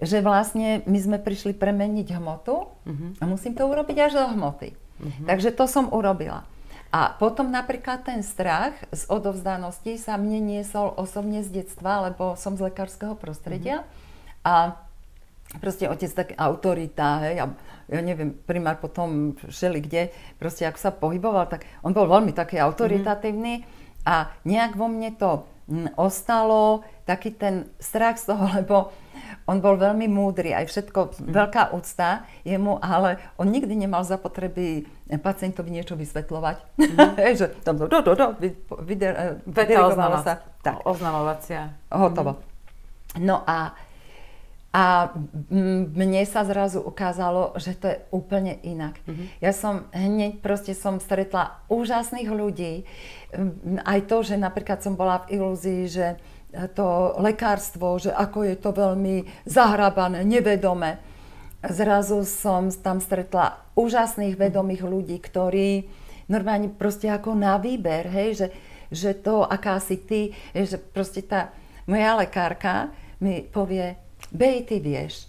[0.00, 3.06] že vlastne my sme prišli premeniť hmotu Mhm.
[3.20, 4.72] a musím to urobiť až do hmoty.
[5.22, 6.48] Takže to som urobila.
[6.94, 12.54] A potom napríklad ten strach z odovzdanosti sa mne niesol osobne z detstva, lebo som
[12.54, 13.82] z lekárskeho prostredia.
[14.46, 14.78] A
[15.58, 17.46] proste otec tak autorita, hej, a
[17.90, 22.62] ja neviem, primár potom všeli kde, proste ako sa pohyboval, tak on bol veľmi taký
[22.62, 23.66] autoritatívny
[24.06, 28.94] a nejak vo mne to mm, ostalo, taký ten strach z toho, lebo
[29.44, 34.88] on bol veľmi múdry, aj všetko, veľká úcta jemu, ale on nikdy nemal zapotreby
[35.20, 36.56] pacientovi niečo vysvetľovať.
[37.20, 38.26] Hej, že tam do, do, do,
[38.80, 40.34] vyder, eh, Veta oznama- sa.
[40.64, 41.76] Tak oznamovacia.
[41.92, 42.40] hotovo.
[43.20, 43.76] No a,
[44.72, 45.12] a
[45.94, 48.96] mne sa zrazu ukázalo, že to je úplne inak.
[49.38, 52.88] Ja som hneď proste som stretla úžasných ľudí.
[53.84, 56.06] Aj to, že napríklad som bola v ilúzii, že
[56.74, 61.02] to lekárstvo, že ako je to veľmi zahrabané, nevedomé.
[61.64, 65.88] Zrazu som tam stretla úžasných vedomých ľudí, ktorí
[66.28, 68.46] normálne proste ako na výber, hej, že,
[68.92, 71.52] že to, aká si ty, že proste tá
[71.84, 73.96] moja lekárka mi povie,
[74.32, 75.28] Bej, ty vieš,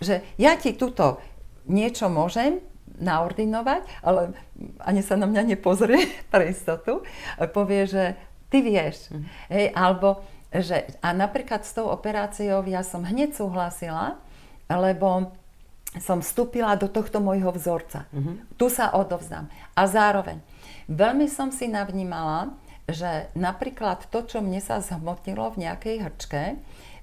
[0.00, 1.18] že ja ti tuto
[1.66, 2.62] niečo môžem
[2.96, 4.32] naordinovať, ale
[4.80, 7.04] ani sa na mňa nepozrie pre istotu,
[7.52, 8.04] povie, že
[8.48, 9.12] ty vieš.
[9.52, 14.18] Hej, alebo, že, a napríklad s tou operáciou ja som hneď súhlasila,
[14.66, 15.34] lebo
[15.96, 18.04] som vstúpila do tohto môjho vzorca.
[18.60, 19.48] Tu sa odovzdám.
[19.72, 20.42] A zároveň,
[20.90, 22.52] veľmi som si navnímala,
[22.86, 26.42] že napríklad to, čo mne sa zhmotnilo v nejakej hrčke,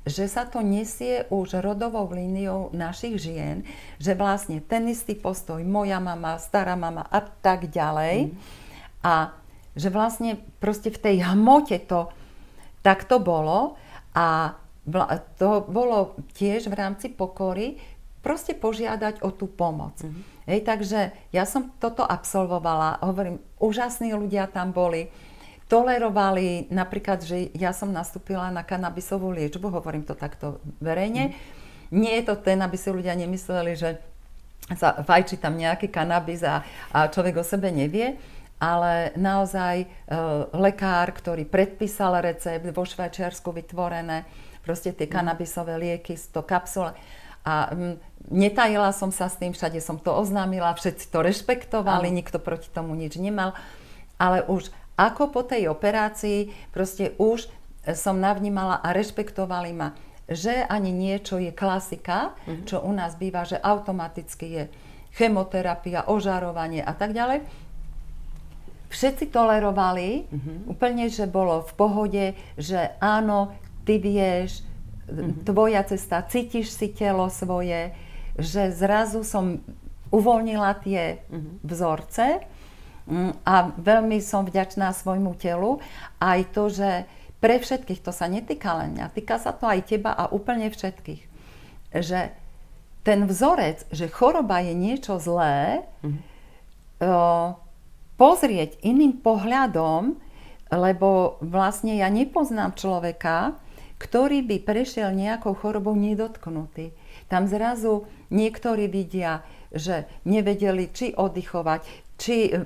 [0.03, 3.63] že sa to nesie už rodovou líniou našich žien,
[3.99, 8.35] že vlastne ten istý postoj, moja mama, stará mama a tak ďalej.
[9.03, 9.31] A
[9.73, 12.11] že vlastne proste v tej hmote to
[12.83, 13.79] tak to bolo
[14.13, 14.59] a
[15.39, 17.79] to bolo tiež v rámci pokory
[18.19, 19.99] proste požiadať o tú pomoc.
[20.47, 25.07] Hej, takže ja som toto absolvovala, hovorím, úžasní ľudia tam boli,
[25.71, 31.35] tolerovali napríklad, že ja som nastúpila na kanabisovú liečbu, hovorím to takto verejne.
[31.91, 33.99] Nie je to ten, aby si ľudia nemysleli, že
[34.75, 36.63] sa fajčí tam nejaký kanabis a,
[36.95, 38.15] a človek o sebe nevie,
[38.63, 39.87] ale naozaj e,
[40.55, 44.23] lekár, ktorý predpísal recept vo Švajčiarsku vytvorené,
[44.63, 46.95] proste tie kanabisové lieky, to kapsule.
[47.43, 47.99] A mm,
[48.31, 52.15] netajila som sa s tým, všade som to oznámila, všetci to rešpektovali, Áno.
[52.15, 53.51] nikto proti tomu nič nemal.
[54.15, 57.51] Ale už ako po tej operácii, proste už
[57.91, 59.91] som navnímala a rešpektovali ma,
[60.31, 62.31] že ani niečo je klasika,
[62.63, 64.63] čo u nás býva, že automaticky je
[65.19, 67.43] chemoterapia, ožarovanie a tak ďalej.
[68.93, 70.29] Všetci tolerovali,
[70.69, 72.25] úplne, že bolo v pohode,
[72.61, 73.49] že áno,
[73.89, 74.61] ty vieš,
[75.43, 77.91] tvoja cesta, cítiš si telo svoje,
[78.37, 79.59] že zrazu som
[80.13, 81.25] uvoľnila tie
[81.65, 82.45] vzorce
[83.09, 85.81] mm, a veľmi som vďačná svojmu telu.
[86.21, 87.09] Aj to, že
[87.43, 91.21] pre všetkých, to sa netýka len mňa, týka sa to aj teba a úplne všetkých,
[91.99, 92.31] že
[93.03, 95.83] ten vzorec, že choroba je niečo zlé,
[97.03, 97.59] o,
[98.15, 100.17] pozrieť iným pohľadom,
[100.73, 103.57] lebo vlastne ja nepoznám človeka,
[104.01, 106.91] ktorý by prešiel nejakou chorobou nedotknutý.
[107.31, 111.81] Tam zrazu niektorí vidia, že nevedeli či oddychovať,
[112.19, 112.59] či e,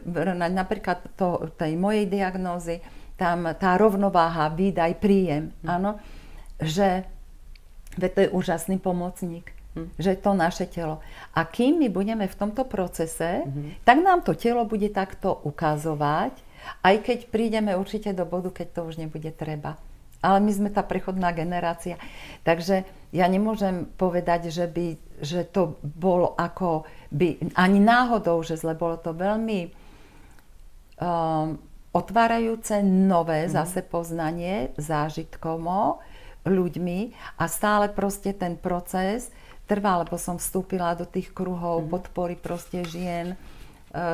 [0.50, 2.82] napríklad to, tej mojej diagnózy,
[3.18, 5.98] tam tá rovnováha, výdaj, príjem, áno,
[6.62, 7.06] že
[7.98, 9.57] to je úžasný pomocník,
[9.99, 10.99] že to naše telo.
[11.38, 13.45] A kým my budeme v tomto procese,
[13.86, 16.34] tak nám to telo bude takto ukazovať,
[16.84, 19.78] aj keď prídeme určite do bodu, keď to už nebude treba.
[20.21, 22.01] ale my sme tá prechodná generácia.
[22.41, 24.88] Takže ja nemôžem povedať, že, by,
[25.21, 29.69] že to bolo ako by, ani náhodou, že zle, bolo to veľmi
[30.97, 31.61] um,
[31.93, 33.51] otvárajúce nové mm.
[33.53, 36.01] zase poznanie zážitkomo
[36.47, 36.99] ľuďmi
[37.38, 39.30] a stále proste ten proces
[39.68, 41.89] trvá, lebo som vstúpila do tých kruhov mm.
[41.91, 43.38] podpory proste žien, e,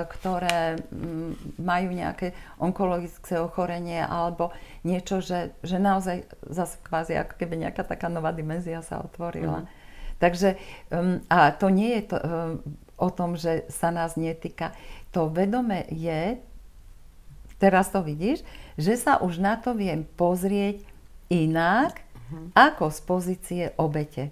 [0.10, 4.50] ktoré mm, majú nejaké onkologické ochorenie alebo
[4.82, 9.64] niečo, že, že naozaj zase kvázi ako keby nejaká taká nová dimenzia sa otvorila.
[9.64, 9.82] Mm.
[10.24, 10.56] Takže
[11.28, 12.64] a to nie je to um,
[12.96, 14.72] o tom, že sa nás netýka.
[15.12, 16.40] To vedome je,
[17.60, 18.40] teraz to vidíš,
[18.80, 20.80] že sa už na to viem pozrieť
[21.28, 22.56] inak, uh-huh.
[22.56, 24.32] ako z pozície obete.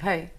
[0.00, 0.32] Hej.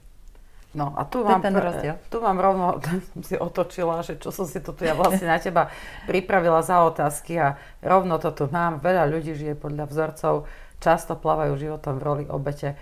[0.71, 1.99] No a tu mám, ten rozdiel.
[2.07, 2.79] tu mám rovno,
[3.27, 5.67] si otočila, že čo som si to tu ja vlastne na teba
[6.07, 8.79] pripravila za otázky a rovno to tu mám.
[8.79, 10.47] Veľa ľudí žije podľa vzorcov,
[10.79, 12.79] často plávajú životom v roli obete.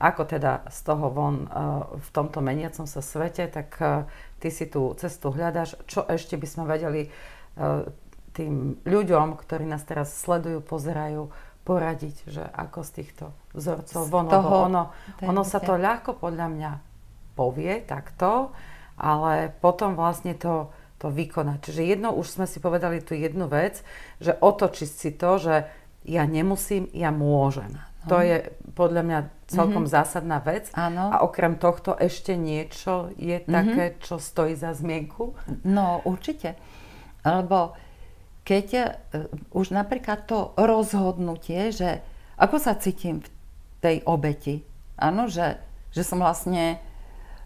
[0.00, 4.08] Ako teda z toho von uh, v tomto meniacom sa svete, tak uh,
[4.40, 5.76] ty si tú cestu hľadaš.
[5.88, 7.84] Čo ešte by sme vedeli uh,
[8.32, 11.28] tým ľuďom, ktorí nás teraz sledujú, pozerajú,
[11.64, 14.82] poradiť, že ako z týchto vzorcov von, toho, ono,
[15.22, 16.72] ono sa to ľahko podľa mňa
[17.36, 18.52] povie takto,
[19.00, 21.58] ale potom vlastne to, to vykonať.
[21.64, 23.80] Čiže jedno, už sme si povedali tu jednu vec,
[24.20, 25.54] že otočiť si to, že
[26.04, 27.76] ja nemusím, ja môžem.
[27.76, 28.08] Ano.
[28.08, 29.96] To je podľa mňa celkom mm-hmm.
[30.00, 30.72] zásadná vec.
[30.72, 31.12] Ano.
[31.12, 33.52] A okrem tohto ešte niečo je mm-hmm.
[33.52, 35.36] také, čo stojí za zmienku?
[35.68, 36.56] No určite.
[37.20, 37.76] Lebo
[38.50, 42.02] keď uh, už napríklad to rozhodnutie, že
[42.34, 43.28] ako sa cítim v
[43.78, 44.66] tej obeti,
[44.98, 45.62] áno, že,
[45.94, 46.82] že som vlastne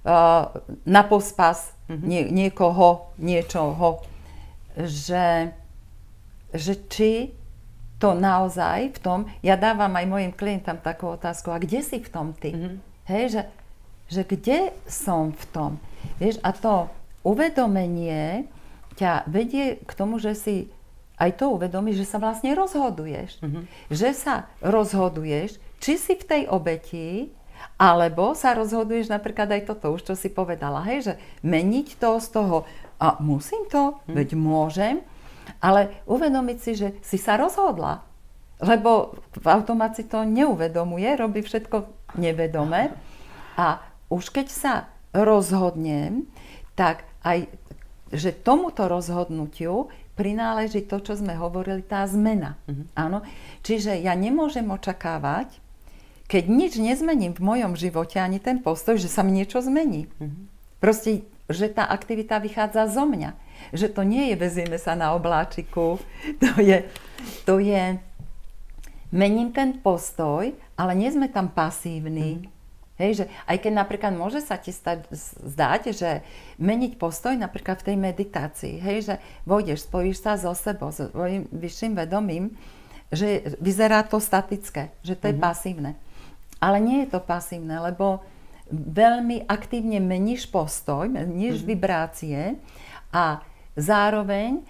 [0.08, 0.48] uh,
[0.88, 2.06] na pospas mm-hmm.
[2.08, 4.00] nie, niekoho, niečoho,
[4.80, 5.52] že,
[6.56, 7.36] že či
[8.00, 12.08] to naozaj v tom, ja dávam aj mojim klientom takú otázku, a kde si v
[12.08, 12.56] tom ty?
[12.56, 12.74] Mm-hmm.
[13.12, 13.42] Hej, že,
[14.08, 15.70] že kde som v tom?
[16.16, 16.88] Vieš, a to
[17.24, 18.48] uvedomenie
[18.94, 20.68] ťa vedie k tomu, že si
[21.14, 23.38] aj to uvedomíš, že sa vlastne rozhoduješ.
[23.40, 23.64] Mm-hmm.
[23.90, 27.30] Že sa rozhoduješ, či si v tej obeti,
[27.78, 31.14] alebo sa rozhoduješ napríklad aj toto, už čo si povedala, hej, že
[31.46, 32.56] meniť to z toho,
[32.98, 34.14] a musím to, mm.
[34.14, 34.96] veď môžem,
[35.60, 38.06] ale uvedomiť si, že si sa rozhodla.
[38.62, 41.84] Lebo v automat si to neuvedomuje, robí všetko
[42.16, 42.94] nevedome.
[43.58, 44.74] A už keď sa
[45.10, 46.30] rozhodnem,
[46.78, 47.50] tak aj,
[48.14, 52.54] že tomuto rozhodnutiu prináleží to, čo sme hovorili, tá zmena.
[52.66, 52.86] Mm-hmm.
[52.94, 53.22] Áno.
[53.66, 55.50] Čiže ja nemôžem očakávať,
[56.30, 60.08] keď nič nezmením v mojom živote, ani ten postoj, že sa mi niečo zmení.
[60.18, 60.42] Mm-hmm.
[60.80, 63.36] Proste, že tá aktivita vychádza zo mňa.
[63.76, 66.00] Že to nie je vezieme sa na obláčiku,
[66.42, 66.86] to je,
[67.44, 67.98] to je
[69.14, 72.40] mením ten postoj, ale nie sme tam pasívni.
[72.40, 72.53] Mm-hmm.
[72.94, 75.10] Hej, že aj keď napríklad môže sa ti stať,
[75.42, 76.22] zdať, že
[76.62, 79.14] meniť postoj napríklad v tej meditácii, hej, že
[79.50, 82.54] vojdeš, spojíš sa so sebou, so svojím vyšším vedomím,
[83.10, 85.42] že vyzerá to statické, že to je mm-hmm.
[85.42, 85.90] pasívne.
[86.62, 88.22] Ale nie je to pasívne, lebo
[88.70, 91.70] veľmi aktívne meníš postoj, meníš mm-hmm.
[91.74, 92.40] vibrácie
[93.10, 93.42] a
[93.74, 94.62] zároveň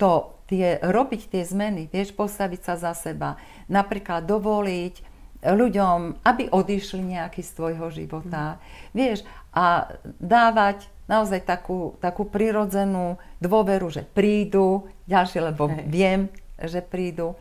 [0.00, 3.36] to tie, robiť tie zmeny, vieš, postaviť sa za seba,
[3.68, 8.58] napríklad dovoliť ľuďom, aby odišli nejaký z tvojho života.
[8.58, 8.60] Mm.
[8.94, 9.18] Vieš,
[9.54, 15.82] a dávať naozaj takú, takú prirodzenú dôveru, že prídu, ďalšie, lebo Hej.
[15.88, 16.20] viem,
[16.60, 17.38] že prídu,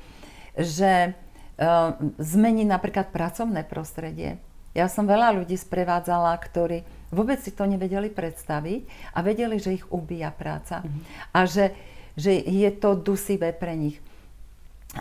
[0.56, 4.40] že uh, zmení napríklad pracovné prostredie.
[4.72, 9.86] Ja som veľa ľudí sprevádzala, ktorí vôbec si to nevedeli predstaviť a vedeli, že ich
[9.90, 10.86] ubíja práca.
[10.86, 11.02] Mm.
[11.34, 11.74] A že,
[12.14, 13.98] že je to dusivé pre nich.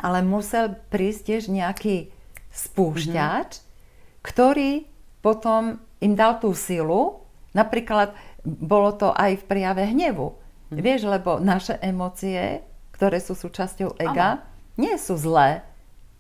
[0.01, 2.16] Ale musel prísť tiež nejaký
[2.57, 4.25] spúšťač, mm-hmm.
[4.25, 4.89] ktorý
[5.21, 7.21] potom im dal tú silu.
[7.53, 10.33] Napríklad bolo to aj v prijave hnevu.
[10.33, 10.81] Mm-hmm.
[10.81, 12.65] Vieš, lebo naše emócie,
[12.97, 14.45] ktoré sú súčasťou ega, ano.
[14.81, 15.63] nie sú zlé,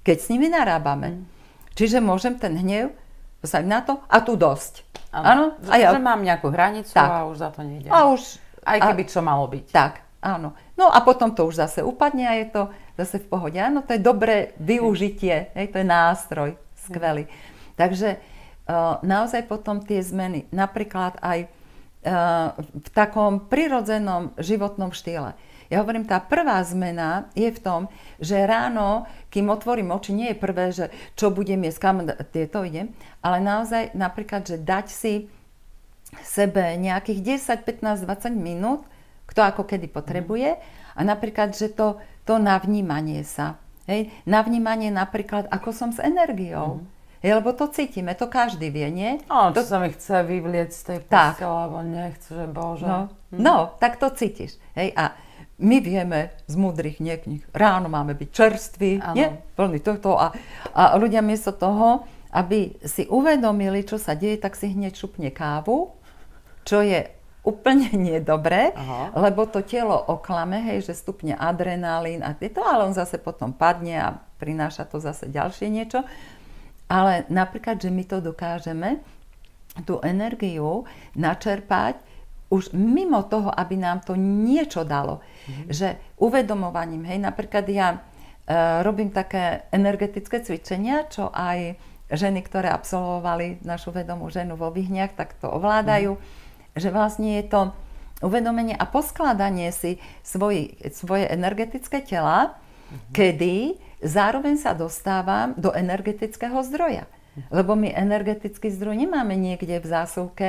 [0.06, 1.08] keď s nimi narábame.
[1.18, 1.22] Mm.
[1.76, 2.94] Čiže môžem ten hnev
[3.42, 4.86] postaviť na to a tu dosť.
[5.12, 5.56] Áno.
[5.68, 5.92] A ja...
[5.92, 7.08] Že mám nejakú hranicu tak.
[7.10, 7.88] a už za to nejde.
[7.90, 8.40] A už...
[8.66, 9.08] Aj keby a...
[9.10, 9.64] čo malo byť.
[9.70, 9.92] Tak,
[10.24, 10.56] áno.
[10.74, 12.62] No a potom to už zase upadne a je to
[12.96, 13.60] zase v pohode.
[13.60, 16.50] Áno, to je dobré využitie, hej, to je nástroj
[16.88, 17.28] skvelý.
[17.76, 25.36] Takže uh, naozaj potom tie zmeny, napríklad aj uh, v takom prirodzenom životnom štýle.
[25.66, 27.80] Ja hovorím, tá prvá zmena je v tom,
[28.22, 32.94] že ráno, kým otvorím oči, nie je prvé, že čo budem jesť, kam tieto idem,
[33.18, 35.14] ale naozaj napríklad, že dať si
[36.22, 38.86] sebe nejakých 10, 15, 20 minút,
[39.26, 40.54] kto ako kedy potrebuje,
[40.96, 43.56] a napríklad, že to to navnímanie sa.
[43.86, 46.82] Hej, na vnímanie napríklad, ako som s energiou.
[46.82, 46.84] Mm.
[47.22, 49.10] Hej, lebo to cítime, to každý vie, nie?
[49.30, 52.84] No, to sa mi chce vyvlieť z tej postele, alebo nechce, že bože.
[52.84, 52.98] No,
[53.30, 53.38] mm.
[53.38, 54.58] no, tak to cítiš.
[54.74, 55.14] Hej, a
[55.56, 59.32] my vieme z múdrych nieknih, ráno máme byť čerství, nie?
[59.56, 60.34] plný tohto a,
[60.76, 62.04] a ľudia miesto toho,
[62.36, 65.96] aby si uvedomili, čo sa deje, tak si hneď šupne kávu,
[66.68, 67.15] čo je
[67.46, 69.14] úplne nedobré, Aha.
[69.14, 73.94] lebo to telo oklame, hej, že stupne adrenalín a tieto, ale on zase potom padne
[74.02, 76.02] a prináša to zase ďalšie niečo.
[76.90, 79.02] Ale napríklad, že my to dokážeme,
[79.84, 82.00] tú energiu načerpať
[82.46, 85.18] už mimo toho, aby nám to niečo dalo.
[85.18, 85.66] Mm-hmm.
[85.66, 85.88] Že
[86.22, 87.98] uvedomovaním, hej, napríklad ja e,
[88.86, 91.74] robím také energetické cvičenia, čo aj
[92.06, 96.14] ženy, ktoré absolvovali našu vedomú ženu vo Vyhniach, tak to ovládajú.
[96.14, 96.45] Mm-hmm.
[96.76, 97.60] Že vlastne je to
[98.20, 103.12] uvedomenie a poskladanie si svoj, svoje energetické tela, mm-hmm.
[103.12, 103.56] kedy
[104.04, 107.08] zároveň sa dostávam do energetického zdroja.
[107.08, 107.50] Mm-hmm.
[107.52, 110.48] Lebo my energetický zdroj nemáme niekde v zásuvke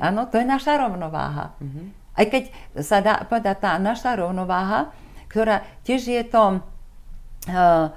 [0.00, 1.54] Áno, to je naša rovnováha.
[1.60, 1.86] Mm-hmm.
[2.14, 2.44] Aj keď
[2.80, 4.94] sa dá povedať tá naša rovnováha,
[5.28, 7.90] ktorá tiež je to uh,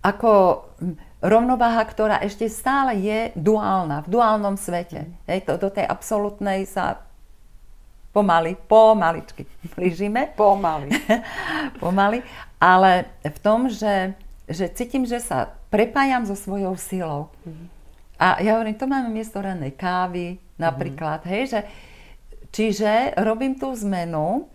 [0.00, 0.64] ako
[1.20, 5.04] rovnováha, ktorá ešte stále je duálna, v duálnom svete.
[5.04, 5.12] Mm.
[5.26, 7.02] Hej, to, do tej absolútnej sa
[8.18, 9.46] pomaly, pomaličky
[9.78, 10.34] blížime.
[10.34, 10.90] Pomaly.
[11.82, 12.18] pomaly.
[12.58, 14.18] Ale v tom, že,
[14.50, 17.30] že cítim, že sa prepájam so svojou silou.
[17.46, 17.70] Mm.
[18.18, 21.22] A ja hovorím, to máme miesto ranej kávy, napríklad.
[21.22, 21.32] Mm-hmm.
[21.38, 21.60] Hej, že,
[22.50, 22.92] čiže
[23.22, 24.50] robím tú zmenu,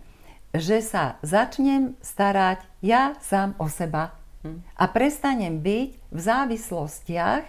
[0.52, 4.12] že sa začnem starať ja sám o seba
[4.44, 4.76] mm.
[4.76, 7.44] a prestanem byť v závislostiach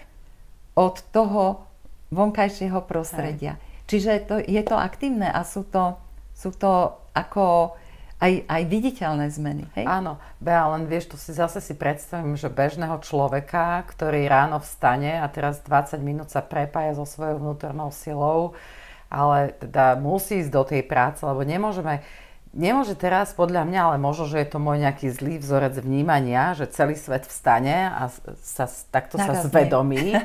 [0.80, 1.68] od toho
[2.16, 3.60] vonkajšieho prostredia.
[3.60, 3.76] Hej.
[3.86, 6.00] Čiže to, je to aktívne a sú to,
[6.36, 7.74] sú to ako
[8.20, 9.64] aj, aj viditeľné zmeny.
[9.76, 9.86] Hej?
[9.88, 15.20] Áno, Bea, len vieš, tu si zase si predstavím, že bežného človeka, ktorý ráno vstane
[15.20, 18.56] a teraz 20 minút sa prepája so svojou vnútornou silou,
[19.12, 22.08] ale teda musí ísť do tej práce, lebo nemôžeme,
[22.56, 26.72] nemôže teraz podľa mňa, ale možno, že je to môj nejaký zlý vzorec vnímania, že
[26.72, 28.08] celý svet vstane a
[28.40, 28.66] sa,
[28.96, 30.16] takto Naraz sa zvedomí.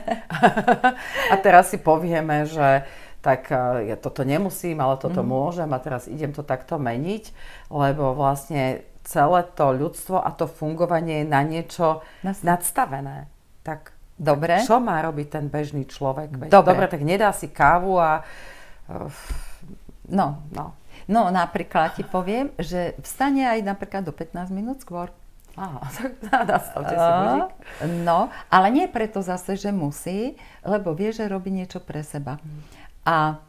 [1.32, 2.86] a teraz si povieme, že
[3.20, 5.28] tak e, ja toto nemusím, ale toto mm.
[5.28, 7.32] môžem a teraz idem to takto meniť,
[7.68, 12.40] lebo vlastne celé to ľudstvo a to fungovanie je na niečo Nas...
[12.44, 13.28] nadstavené.
[13.64, 14.60] Tak Dobre.
[14.64, 16.48] čo má robiť ten bežný človek?
[16.48, 16.52] Dobre.
[16.52, 18.20] dobre, tak nedá si kávu a...
[20.10, 20.76] No, no.
[21.10, 25.10] No napríklad ti poviem, že vstane aj napríklad do 15 minút skôr.
[25.58, 25.82] Aha,
[26.50, 27.50] nastavte si budík.
[28.06, 32.38] No, ale nie preto zase, že musí, lebo vie, že robí niečo pre seba.
[32.38, 32.79] Hmm.
[33.06, 33.40] A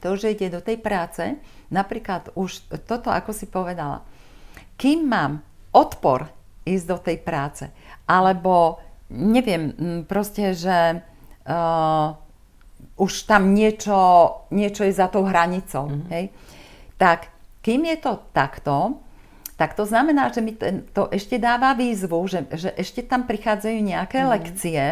[0.00, 1.36] to, že ide do tej práce,
[1.68, 4.04] napríklad už toto, ako si povedala,
[4.80, 6.28] kým mám odpor
[6.64, 7.64] ísť do tej práce,
[8.08, 8.80] alebo
[9.12, 9.72] neviem,
[10.08, 11.00] proste, že
[11.44, 12.16] uh,
[12.96, 13.98] už tam niečo,
[14.52, 16.08] niečo je za tou hranicou, mm-hmm.
[16.12, 16.24] hej,
[16.96, 19.00] tak kým je to takto,
[19.56, 20.56] tak to znamená, že mi
[20.90, 24.32] to ešte dáva výzvu, že, že ešte tam prichádzajú nejaké mm-hmm.
[24.32, 24.82] lekcie,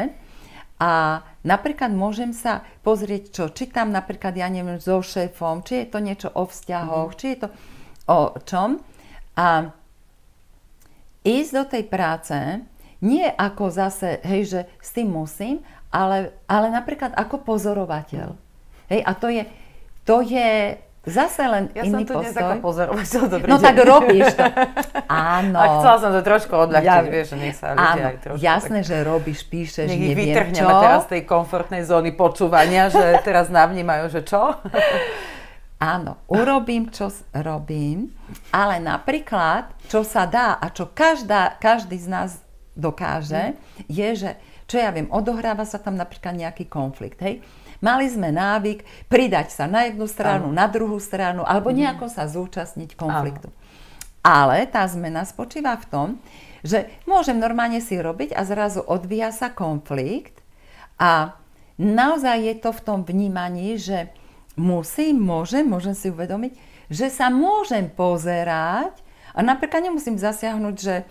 [0.81, 5.99] a napríklad môžem sa pozrieť, čo čítam napríklad, ja neviem, so šéfom, či je to
[6.01, 7.19] niečo o vzťahoch, mm.
[7.21, 7.49] či je to
[8.09, 8.81] o čom.
[9.37, 9.69] A
[11.21, 12.37] ísť do tej práce
[13.05, 15.61] nie ako zase, hej, že s tým musím,
[15.93, 18.33] ale, ale napríklad ako pozorovateľ.
[18.89, 19.45] Hej, a to je,
[20.09, 22.61] to je Zase len ja iný som tu postoj.
[22.61, 23.65] pozorovateľ, dobrý No deň.
[23.65, 24.45] tak robíš to.
[25.09, 25.57] Áno.
[25.57, 28.41] A chcela som to trošku odľahčiť, ja, vieš, že nech sa ľudia aj trošku...
[28.45, 28.89] jasné, tak...
[28.93, 30.85] že robíš, píšeš, nech neviem vytrhneme čo.
[30.85, 34.61] teraz z tej komfortnej zóny počúvania, že teraz navnímajú, že čo?
[35.81, 38.13] Áno, urobím, čo robím,
[38.53, 42.31] ale napríklad, čo sa dá a čo každá, každý z nás
[42.77, 43.89] dokáže, mm.
[43.89, 44.31] je, že,
[44.69, 47.41] čo ja viem, odohráva sa tam napríklad nejaký konflikt, hej?
[47.81, 50.57] Mali sme návyk pridať sa na jednu stranu, Áno.
[50.57, 51.77] na druhú stranu, alebo mhm.
[51.85, 53.49] nejako sa zúčastniť konfliktu.
[53.49, 53.59] Áno.
[54.21, 56.09] Ale tá zmena spočíva v tom,
[56.61, 60.45] že môžem normálne si robiť a zrazu odvíja sa konflikt
[61.01, 61.33] a
[61.81, 64.13] naozaj je to v tom vnímaní, že
[64.61, 66.53] musím, môžem, môžem si uvedomiť,
[66.93, 68.93] že sa môžem pozerať
[69.33, 71.09] a napríklad nemusím zasiahnuť, že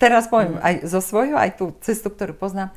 [0.00, 0.62] teraz poviem mm.
[0.64, 2.72] aj zo svojho, aj tú cestu, ktorú poznám,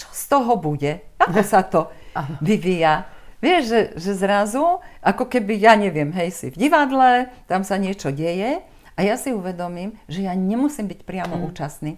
[0.00, 1.92] čo z toho bude, ako sa to
[2.48, 3.04] vyvíja.
[3.40, 8.12] Vieš, že, že zrazu, ako keby, ja neviem, hej, si v divadle, tam sa niečo
[8.12, 8.60] deje
[8.96, 11.44] a ja si uvedomím, že ja nemusím byť priamo mm.
[11.48, 11.96] účastný.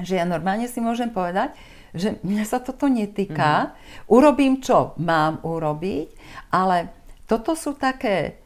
[0.00, 1.52] Že ja normálne si môžem povedať,
[1.92, 3.72] že mňa sa toto netýka, mm.
[4.08, 6.08] urobím, čo mám urobiť,
[6.48, 6.88] ale
[7.28, 8.40] toto sú také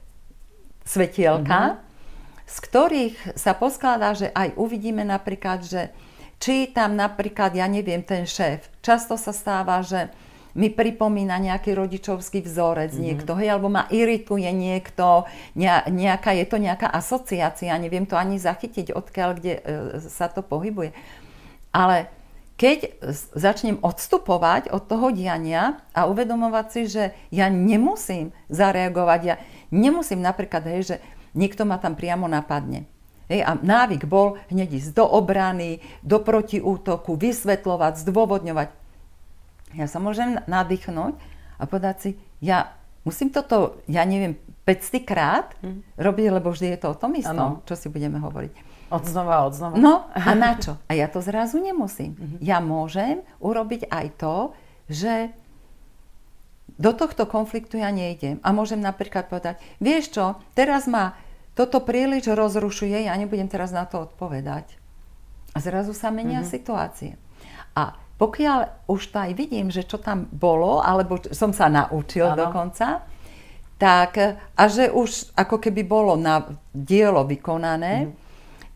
[0.82, 1.80] svetielka, mm.
[2.50, 5.94] z ktorých sa poskladá, že aj uvidíme napríklad, že
[6.42, 10.10] či tam napríklad, ja neviem, ten šéf, často sa stáva, že
[10.52, 13.06] mi pripomína nejaký rodičovský vzorec mm-hmm.
[13.06, 15.24] niekto, hej, alebo ma irituje niekto,
[15.56, 19.62] nejaká, je to nejaká asociácia, neviem to ani zachytiť, odkiaľ, kde e,
[20.02, 20.92] sa to pohybuje.
[21.72, 22.12] Ale
[22.60, 23.00] keď
[23.32, 29.36] začnem odstupovať od toho diania a uvedomovať si, že ja nemusím zareagovať, ja
[29.72, 30.96] nemusím napríklad, hej, že
[31.32, 32.91] niekto ma tam priamo napadne.
[33.32, 38.68] Hej, a návyk bol hneď ísť do obrany, do protiútoku, vysvetľovať, zdôvodňovať.
[39.72, 41.16] Ja sa môžem nadýchnuť
[41.56, 42.10] a povedať si,
[42.44, 42.76] ja
[43.08, 44.36] musím toto, ja neviem,
[44.68, 45.96] 500 krát mm.
[45.96, 47.64] robiť, lebo vždy je to o tom istom, ano.
[47.64, 48.52] čo si budeme hovoriť.
[48.92, 49.80] Od znova, od znova.
[49.80, 50.76] No a na čo?
[50.86, 52.12] A ja to zrazu nemusím.
[52.12, 52.38] Mm-hmm.
[52.44, 54.36] Ja môžem urobiť aj to,
[54.92, 55.32] že
[56.76, 58.44] do tohto konfliktu ja nejdem.
[58.44, 61.16] A môžem napríklad povedať, vieš čo, teraz ma
[61.52, 64.80] toto príliš rozrušuje, ja nebudem teraz na to odpovedať.
[65.52, 66.54] A zrazu sa menia mm-hmm.
[66.54, 67.12] situácie.
[67.76, 72.48] A pokiaľ už to aj vidím, že čo tam bolo, alebo som sa naučil ano.
[72.48, 73.04] dokonca,
[73.82, 78.12] tak a že už ako keby bolo na dielo vykonané, mm.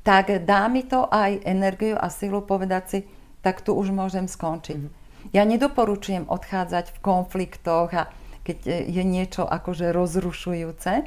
[0.03, 2.99] tak dá mi to aj energiu a silu povedať si,
[3.39, 4.81] tak tu už môžem skončiť.
[4.83, 4.91] Mm.
[5.31, 8.11] Ja nedoporučujem odchádzať v konfliktoch a
[8.43, 11.07] keď je niečo akože rozrušujúce,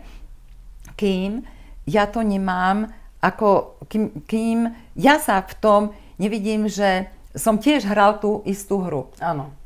[0.95, 1.43] kým
[1.89, 4.59] ja to nemám, ako kým, kým
[4.93, 5.81] ja sa v tom
[6.21, 9.09] nevidím, že som tiež hral tú istú hru.
[9.17, 9.57] Áno.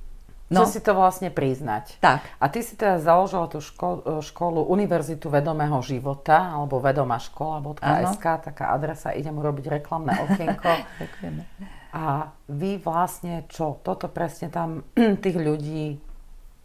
[0.53, 0.69] No.
[0.69, 1.97] Čo si to vlastne priznať.
[1.97, 2.21] Tak.
[2.38, 8.69] A ty si teda založila tú školu, školu Univerzitu vedomého života, alebo vedomá škola.sk, taká
[8.69, 10.69] adresa, idem urobiť reklamné okienko.
[11.01, 11.41] Ďakujeme.
[11.93, 14.86] A vy vlastne čo, toto presne tam
[15.26, 15.97] tých ľudí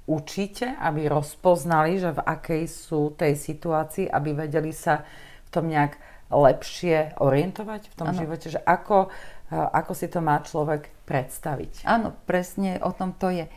[0.09, 5.04] učíte, aby rozpoznali, že v akej sú tej situácii, aby vedeli sa
[5.49, 5.96] v tom nejak
[6.28, 8.20] lepšie orientovať v tom ano.
[8.20, 9.09] živote, že ako
[9.49, 11.88] ako si to má človek predstaviť.
[11.88, 13.49] Áno, presne o tom to je.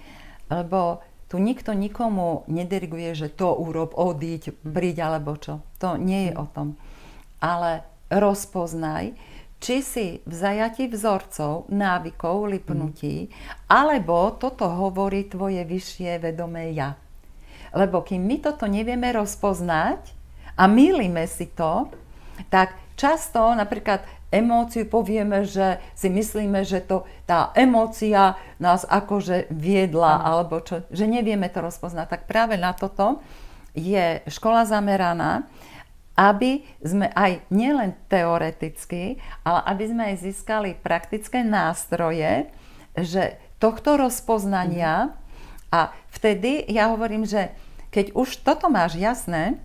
[0.47, 4.71] Lebo tu nikto nikomu nediriguje, že to urob, odíď, mhm.
[4.71, 5.63] príď alebo čo.
[5.83, 6.79] To nie je o tom.
[7.43, 9.15] Ale rozpoznaj,
[9.61, 13.69] či si v zajati vzorcov, návykov, lipnutí, mm.
[13.69, 16.97] alebo toto hovorí tvoje vyššie vedomé ja.
[17.69, 20.20] Lebo kým my toto nevieme rozpoznať
[20.61, 21.89] a mýlime si to,
[22.53, 30.21] tak často napríklad emóciu, povieme, že si myslíme, že to, tá emócia nás akože viedla,
[30.21, 32.07] alebo čo, že nevieme to rozpoznať.
[32.07, 33.19] Tak práve na toto
[33.73, 35.49] je škola zameraná,
[36.15, 42.51] aby sme aj nielen teoreticky, ale aby sme aj získali praktické nástroje,
[42.93, 45.11] že tohto rozpoznania mm.
[45.73, 45.79] a
[46.11, 47.49] vtedy ja hovorím, že
[47.91, 49.59] keď už toto máš jasné,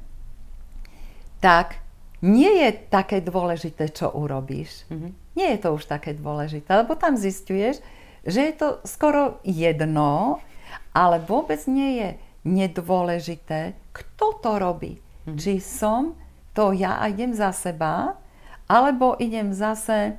[1.47, 1.79] tak
[2.27, 4.83] nie je také dôležité, čo urobíš.
[4.91, 5.11] Mm-hmm.
[5.39, 7.79] Nie je to už také dôležité, lebo tam zistuješ,
[8.27, 10.43] že je to skoro jedno,
[10.91, 12.09] ale vôbec nie je
[12.43, 14.99] nedôležité, kto to robí.
[14.99, 15.39] Mm-hmm.
[15.39, 16.19] Či som
[16.51, 18.19] to ja a idem za seba,
[18.67, 20.19] alebo idem zase,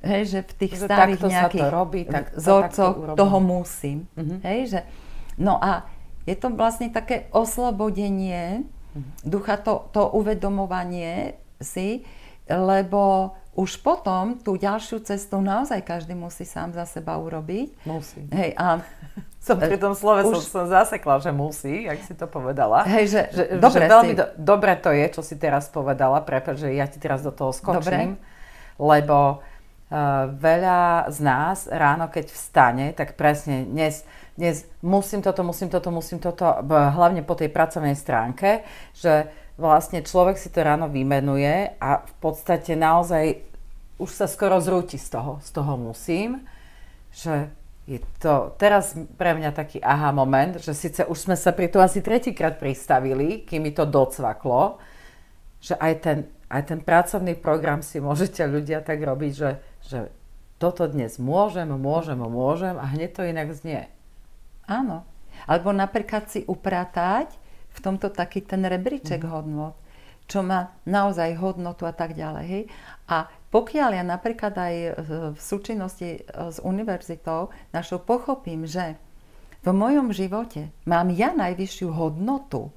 [0.00, 4.08] hej, že v tých že starých nejakých to robí, tak, vzorcoch to toho musím.
[4.16, 4.38] Mm-hmm.
[4.40, 4.80] Hej, že,
[5.36, 5.84] no a
[6.24, 8.64] je to vlastne také oslobodenie
[9.24, 12.04] ducha, to, to uvedomovanie si,
[12.46, 17.72] lebo už potom tú ďalšiu cestu naozaj každý musí sám za seba urobiť.
[17.88, 18.20] Musí.
[18.28, 18.84] Hej, a
[19.46, 20.44] som pri tom slove už...
[20.44, 22.84] som, som zasekla, že musí, jak si to povedala.
[22.84, 24.18] Hej, že, že, dobre, že veľmi si...
[24.20, 27.56] do, dobre to je, čo si teraz povedala, prepáč, že ja ti teraz do toho
[27.56, 28.76] skočím, dobre.
[28.76, 34.04] lebo uh, veľa z nás ráno, keď vstane, tak presne dnes
[34.36, 38.62] dnes musím toto, musím toto, musím toto, hlavne po tej pracovnej stránke,
[38.92, 43.40] že vlastne človek si to ráno vymenuje a v podstate naozaj
[43.96, 46.44] už sa skoro zrúti z toho, z toho musím,
[47.16, 47.48] že
[47.88, 51.80] je to teraz pre mňa taký aha moment, že síce už sme sa pri to
[51.80, 54.76] asi tretíkrát pristavili, kým mi to docvaklo,
[55.64, 56.18] že aj ten,
[56.52, 59.50] aj ten pracovný program si môžete ľudia tak robiť, že,
[59.86, 59.98] že
[60.60, 63.88] toto dnes môžem, môžem, môžem a hneď to inak znie.
[64.66, 65.06] Áno.
[65.46, 67.30] Alebo napríklad si upratať
[67.76, 69.30] v tomto taký ten rebríček mm.
[69.30, 69.74] hodnot,
[70.26, 72.44] čo má naozaj hodnotu a tak ďalej.
[72.44, 72.62] Hej?
[73.06, 74.74] A pokiaľ ja napríklad aj
[75.06, 78.98] v súčinnosti e, s univerzitou našou pochopím, že
[79.62, 82.74] v mojom živote mám ja najvyššiu hodnotu,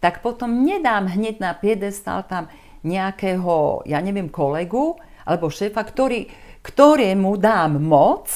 [0.00, 2.50] tak potom nedám hneď na piedestal tam
[2.84, 6.30] nejakého, ja neviem, kolegu alebo šéfa, ktorý,
[6.62, 8.30] ktorému dám moc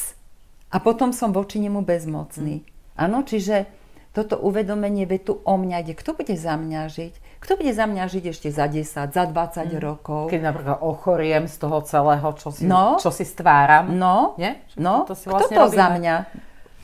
[0.70, 2.66] a potom som voči nemu bezmocný.
[3.00, 3.64] Áno, čiže
[4.12, 5.94] toto uvedomenie, ve tu o mňa ide.
[5.96, 7.14] Kto bude za mňa žiť?
[7.40, 9.80] Kto bude za mňa žiť ešte za 10, za 20 mm.
[9.80, 10.28] rokov?
[10.28, 13.96] Keď napríklad ochoriem z toho celého, čo si, no, čo si stváram.
[13.96, 14.60] No, Nie?
[14.76, 15.78] no to si vlastne kto to robíme?
[15.80, 16.16] za mňa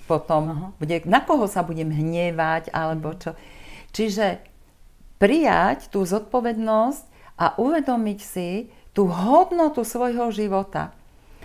[0.07, 0.71] potom uh-huh.
[0.79, 3.35] bude, na koho sa budem hnievať, alebo čo.
[3.91, 4.39] Čiže
[5.19, 7.05] prijať tú zodpovednosť
[7.43, 10.95] a uvedomiť si tú hodnotu svojho života.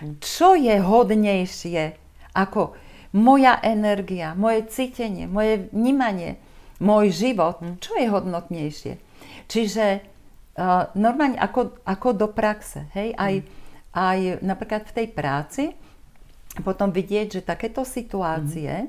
[0.00, 0.22] Mm.
[0.22, 1.82] Čo je hodnejšie
[2.32, 2.72] ako
[3.12, 6.40] moja energia, moje cítenie, moje vnímanie,
[6.80, 7.78] môj život, hm.
[7.78, 8.92] čo je hodnotnejšie.
[9.46, 9.86] Čiže
[10.58, 13.46] uh, normálne ako, ako do praxe, hej, aj, hm.
[13.92, 15.64] aj napríklad v tej práci,
[16.60, 18.88] potom vidieť, že takéto situácie mm.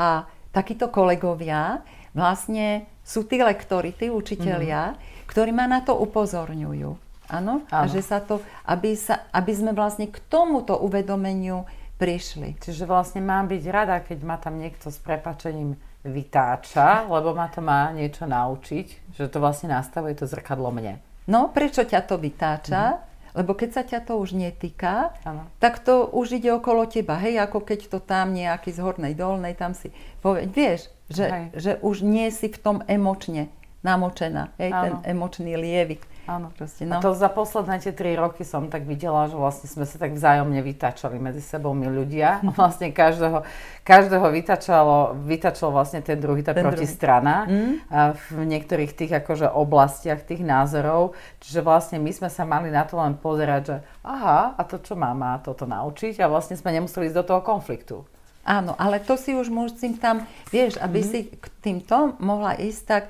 [0.00, 1.84] a takíto kolegovia
[2.16, 5.28] vlastne sú tí lektori, tí učitelia, mm.
[5.28, 7.12] ktorí ma na to upozorňujú.
[7.32, 7.64] Áno?
[7.72, 11.64] A že sa to, aby, sa, aby sme vlastne k tomuto uvedomeniu
[12.02, 12.58] prišli.
[12.58, 17.62] Čiže vlastne mám byť rada, keď ma tam niekto s prepačením vytáča, lebo ma to
[17.62, 20.98] má niečo naučiť, že to vlastne nastavuje to zrkadlo mne.
[21.30, 22.82] No, prečo ťa to vytáča?
[22.98, 23.10] Mm-hmm.
[23.32, 25.48] Lebo keď sa ťa to už netýka, ano.
[25.56, 27.16] tak to už ide okolo teba.
[27.16, 29.88] Hej, ako keď to tam nejaký z hornej dolnej, tam si
[30.20, 33.48] povie, vieš, že, že už nie si v tom emočne
[33.80, 34.52] namočená.
[34.60, 34.82] Hej, ano.
[34.84, 36.04] ten emočný lievik.
[36.32, 36.48] Áno.
[36.56, 36.96] Proste, no.
[36.96, 40.16] A to za posledné tie tri roky som tak videla, že vlastne sme sa tak
[40.16, 42.40] vzájomne vytačali medzi sebou my ľudia.
[42.56, 43.44] Vlastne každého,
[43.84, 47.72] každého vytačalo, vytačal vlastne ten druhý, tá ten protistrana mm.
[47.90, 51.12] a v niektorých tých akože oblastiach tých názorov.
[51.42, 53.76] Čiže vlastne my sme sa mali na to len pozerať, že
[54.06, 57.40] aha, a to čo má, má toto naučiť a vlastne sme nemuseli ísť do toho
[57.42, 58.06] konfliktu.
[58.42, 61.06] Áno, ale to si už musím tam, vieš, aby mm.
[61.06, 63.04] si k týmto mohla ísť tak,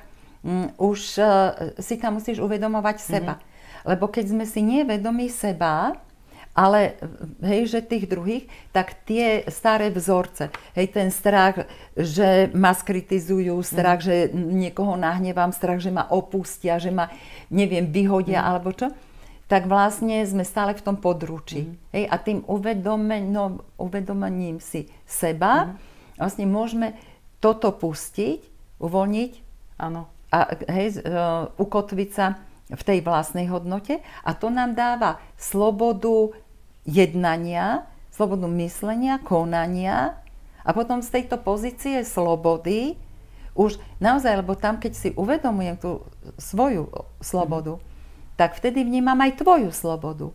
[0.76, 3.14] už uh, si tam musíš uvedomovať mm-hmm.
[3.14, 3.34] seba.
[3.82, 5.94] Lebo keď sme si nevedomí seba,
[6.52, 7.00] ale
[7.40, 8.44] hej, že tých druhých,
[8.76, 11.64] tak tie staré vzorce, hej, ten strach,
[11.96, 14.06] že ma skritizujú, strach, mm.
[14.06, 17.08] že niekoho nahnevám, strach, že ma opustia, že ma,
[17.48, 18.48] neviem, vyhodia mm.
[18.52, 18.92] alebo čo,
[19.48, 21.72] tak vlastne sme stále v tom područí.
[21.72, 21.74] Mm.
[21.96, 26.20] Hej, a tým uvedomením, uvedomením si seba mm.
[26.20, 26.92] vlastne môžeme
[27.40, 28.44] toto pustiť,
[28.76, 29.32] uvoľniť.
[29.80, 32.40] Áno a hej, uh, ukotviť sa
[32.72, 36.32] v tej vlastnej hodnote a to nám dáva slobodu
[36.88, 40.16] jednania, slobodu myslenia, konania
[40.64, 42.96] a potom z tejto pozície slobody
[43.52, 46.00] už naozaj, lebo tam, keď si uvedomujem tú
[46.40, 46.88] svoju
[47.20, 47.84] slobodu, mm.
[48.40, 50.32] tak vtedy vnímam aj tvoju slobodu.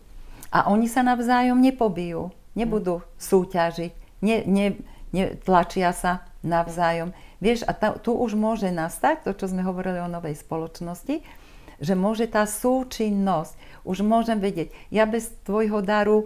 [0.53, 3.05] A oni sa navzájom nepobijú, nebudú mm.
[3.17, 3.91] súťažiť,
[4.21, 4.67] ne, ne,
[5.09, 7.11] netlačia sa navzájom.
[7.37, 11.21] Vieš, a ta, tu už môže nastať to, čo sme hovorili o novej spoločnosti,
[11.77, 13.53] že môže tá súčinnosť,
[13.85, 16.25] už môžem vedieť, ja bez tvojho daru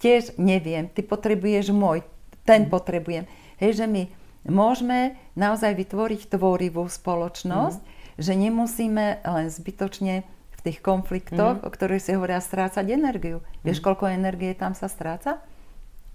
[0.00, 2.04] tiež neviem, ty potrebuješ môj,
[2.48, 2.72] ten mm.
[2.72, 3.24] potrebujem.
[3.60, 4.08] Hej, že my
[4.48, 7.88] môžeme naozaj vytvoriť tvorivú spoločnosť, mm.
[8.20, 11.64] že nemusíme len zbytočne v tých konfliktoch, mm.
[11.64, 13.44] o ktorých si hovoria, strácať energiu.
[13.44, 13.68] Mm.
[13.68, 15.44] Vieš, koľko energie tam sa stráca?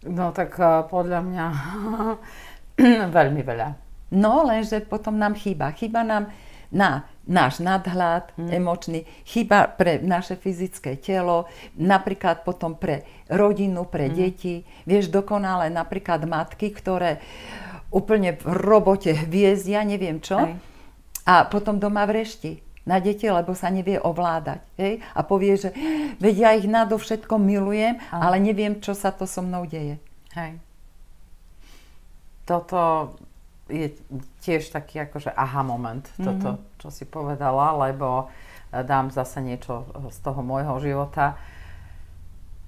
[0.01, 1.45] No tak uh, podľa mňa
[3.17, 3.90] veľmi veľa.
[4.11, 5.71] No, lenže potom nám chýba.
[5.71, 6.29] Chýba nám
[6.71, 8.49] na náš nadhľad hmm.
[8.49, 11.45] emočný, chýba pre naše fyzické telo,
[11.77, 14.15] napríklad potom pre rodinu, pre hmm.
[14.15, 14.65] deti.
[14.89, 17.21] Vieš, dokonale napríklad matky, ktoré
[17.93, 20.57] úplne v robote hviezdia, neviem čo, Hej.
[21.27, 24.63] a potom doma vrešti na deti, lebo sa nevie ovládať.
[24.79, 24.93] Hej?
[25.13, 25.69] A povie, že
[26.17, 28.31] veď ja ich nadovšetko milujem, Aha.
[28.31, 30.01] ale neviem, čo sa to so mnou deje.
[30.33, 30.57] Hej.
[32.47, 33.13] Toto
[33.71, 33.87] je
[34.43, 36.25] tiež taký akože aha moment, mm-hmm.
[36.27, 36.49] toto,
[36.83, 38.27] čo si povedala, lebo
[38.69, 41.39] e, dám zase niečo z toho môjho života,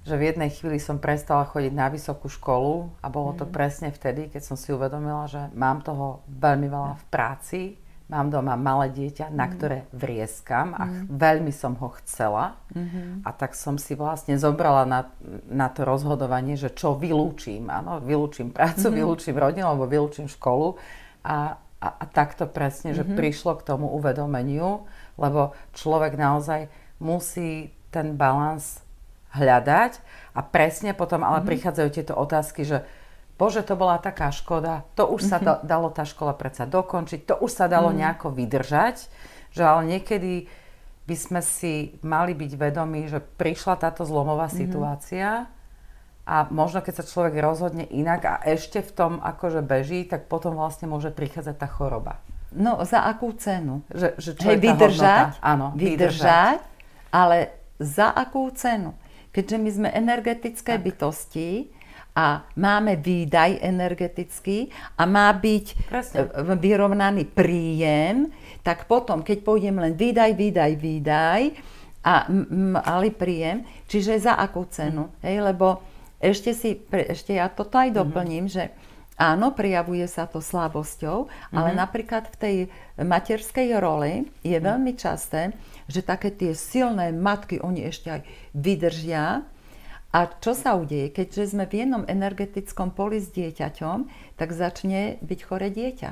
[0.04, 3.56] že v jednej chvíli som prestala chodiť na vysokú školu a bolo to mm-hmm.
[3.56, 7.60] presne vtedy, keď som si uvedomila, že mám toho veľmi veľa v práci,
[8.04, 9.52] mám doma malé dieťa, na mm.
[9.56, 11.08] ktoré vrieskam a mm.
[11.08, 12.60] veľmi som ho chcela.
[12.76, 13.24] Mm-hmm.
[13.24, 15.00] A tak som si vlastne zobrala na,
[15.48, 17.64] na to rozhodovanie, že čo vylúčim.
[17.72, 18.98] Áno, vylúčim prácu, mm-hmm.
[19.00, 20.76] vylúčim rodinu alebo vylúčim školu.
[21.24, 23.08] A, a, a takto presne, mm-hmm.
[23.08, 23.16] že mhm.
[23.16, 24.84] prišlo k tomu uvedomeniu,
[25.16, 26.68] lebo človek naozaj
[27.00, 28.84] musí ten balans
[29.34, 29.98] hľadať
[30.36, 31.50] a presne potom ale mm-hmm.
[31.50, 32.84] prichádzajú tieto otázky, že
[33.34, 35.66] Bože, to bola taká škoda, to už sa mm-hmm.
[35.66, 38.00] dalo tá škola predsa dokončiť, to už sa dalo mm-hmm.
[38.00, 39.10] nejako vydržať,
[39.50, 40.46] že ale niekedy
[41.04, 44.62] by sme si mali byť vedomí, že prišla táto zlomová mm-hmm.
[44.62, 45.50] situácia
[46.24, 50.56] a možno keď sa človek rozhodne inak a ešte v tom akože beží, tak potom
[50.56, 52.22] vlastne môže prichádzať tá choroba.
[52.54, 53.82] No za akú cenu?
[53.90, 56.58] Že, že čo Hej, je vydržať, Áno, vydržať, vydržať,
[57.10, 57.50] ale
[57.82, 58.94] za akú cenu?
[59.34, 60.86] Keďže my sme energetické tak.
[60.86, 61.74] bytosti,
[62.14, 66.30] a máme výdaj energetický a má byť Presne.
[66.30, 68.30] e, vyrovnaný príjem,
[68.62, 71.42] tak potom, keď pôjdem len výdaj, výdaj, výdaj
[72.06, 72.30] a
[72.86, 75.10] malý príjem, čiže za akú cenu?
[75.26, 75.82] Hej, lebo
[76.22, 78.70] ešte, si, pre- ešte ja toto aj doplním, že
[79.18, 82.56] áno, prijavuje sa to slabosťou, ale napríklad v tej
[82.98, 85.54] materskej roli je veľmi časté,
[85.90, 88.20] že také tie silné matky, oni ešte aj
[88.54, 89.44] vydržia,
[90.14, 91.10] a čo sa udeje?
[91.10, 94.06] Keďže sme v jednom energetickom poli s dieťaťom,
[94.38, 96.10] tak začne byť chore dieťa.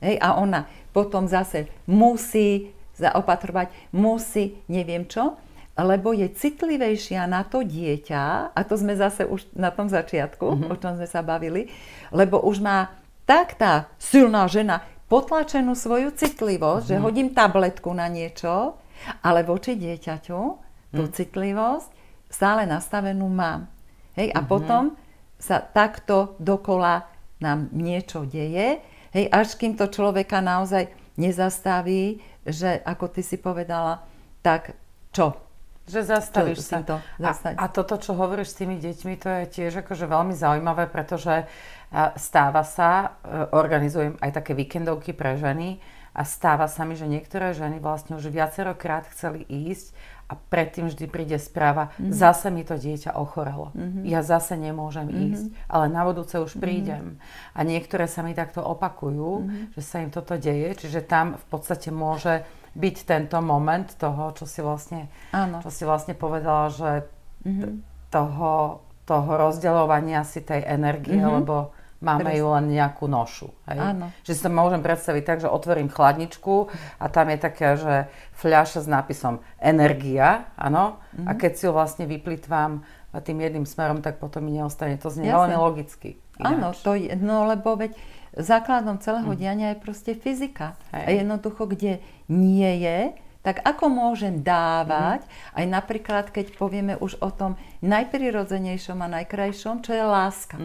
[0.00, 0.64] Hej, a ona
[0.96, 5.36] potom zase musí zaopatrovať, musí neviem čo,
[5.76, 10.74] lebo je citlivejšia na to dieťa, a to sme zase už na tom začiatku, o
[10.74, 11.70] čom sme sa bavili,
[12.10, 12.96] lebo už má
[13.28, 18.80] tak tá silná žena potlačenú svoju citlivosť, že hodím tabletku na niečo,
[19.20, 20.40] ale voči dieťaťu
[20.96, 21.97] tú citlivosť
[22.28, 23.68] stále nastavenú mám.
[24.14, 24.94] Hej, a potom
[25.38, 27.06] sa takto dokola
[27.38, 28.82] nám niečo deje,
[29.14, 34.02] hej, až kým to človeka naozaj nezastaví, že ako ty si povedala,
[34.42, 34.74] tak
[35.14, 35.38] čo?
[35.88, 36.78] Že zastavíš Čo sa.
[36.84, 40.84] to a, a toto, čo hovoríš s tými deťmi, to je tiež akože veľmi zaujímavé,
[40.92, 41.48] pretože
[42.20, 45.80] stáva sa, e, organizujem aj také víkendovky pre ženy
[46.12, 49.96] a stáva sa mi, že niektoré ženy vlastne už viacerokrát chceli ísť
[50.28, 52.12] a predtým vždy príde správa, Mhm.
[52.12, 53.72] zase mi to dieťa ochorelo.
[54.02, 55.16] Ja zase nemôžem Mhm.
[55.26, 57.16] ísť, ale na budúce už prídem.
[57.52, 59.60] A niektoré sa mi takto opakujú, Mhm.
[59.72, 64.44] že sa im toto deje, čiže tam v podstate môže byť tento moment toho, čo
[64.44, 65.64] si vlastne, Áno.
[65.64, 67.08] čo si vlastne povedala, že
[67.40, 73.50] t- toho, toho rozdeľovania si tej energie, lebo máme ju len nejakú nošu.
[73.66, 73.78] Hej?
[73.78, 74.06] Áno.
[74.22, 76.70] Že si to môžem predstaviť tak, že otvorím chladničku
[77.02, 77.94] a tam je také, že
[78.38, 82.86] fľaša s nápisom energia, áno, a keď si ju vlastne vyplitvám
[83.18, 84.94] tým jedným smerom, tak potom mi neostane.
[85.00, 86.22] To znie veľmi logicky.
[86.38, 87.98] Áno, to je, no lebo veď
[88.38, 90.78] základom celého diania je proste fyzika.
[90.94, 91.02] Hej.
[91.02, 91.98] A jednoducho, kde
[92.30, 93.10] nie je,
[93.42, 95.24] tak ako môžem dávať,
[95.56, 100.56] aj napríklad, keď povieme už o tom najprirodzenejšom a najkrajšom, čo je láska.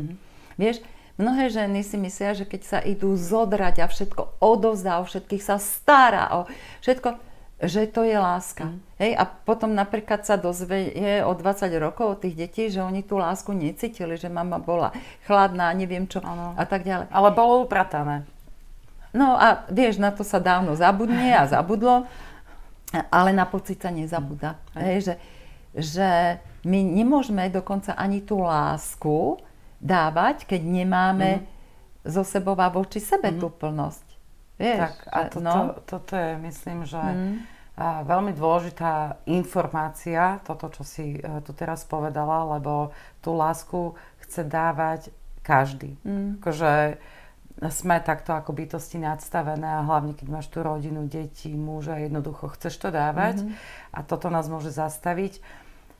[0.59, 0.83] Vieš,
[1.17, 5.61] mnohé ženy si myslia, že keď sa idú zodrať a všetko odovzdá, o všetkých sa
[5.61, 6.49] stará, o
[6.81, 7.19] všetko,
[7.63, 8.75] že to je láska.
[8.99, 13.15] Hej, a potom napríklad sa dozvie o 20 rokov od tých detí, že oni tú
[13.15, 14.91] lásku necítili, že mama bola
[15.23, 16.57] chladná, neviem čo Áno.
[16.59, 17.07] a tak ďalej.
[17.07, 18.27] Ale bolo upratané.
[19.13, 22.09] No a vieš, na to sa dávno zabudne a zabudlo,
[23.13, 24.57] ale na pocit sa nezabúda.
[24.73, 25.15] Hej, že,
[25.77, 26.09] že
[26.65, 29.39] my nemôžeme dokonca ani tú lásku
[29.83, 31.43] dávať, keď nemáme
[32.07, 34.07] zo sebou a voči sebe tú plnosť.
[34.55, 35.53] Vieš, Tak a toto, no.
[35.83, 37.03] toto je, myslím, že
[37.75, 44.45] a, veľmi dôležitá informácia, toto, čo si e, tu teraz povedala, lebo tú lásku chce
[44.47, 45.11] dávať
[45.43, 45.99] každý.
[46.39, 47.01] Akože
[47.69, 52.77] sme takto ako bytosti nadstavené a hlavne keď máš tú rodinu, deti, muža, jednoducho chceš
[52.81, 53.45] to dávať
[53.93, 55.39] a toto nás môže zastaviť.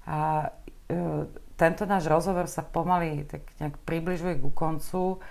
[0.04, 0.50] A
[0.90, 5.22] e, tento náš rozhovor sa pomaly tak nejak približuje ku koncu,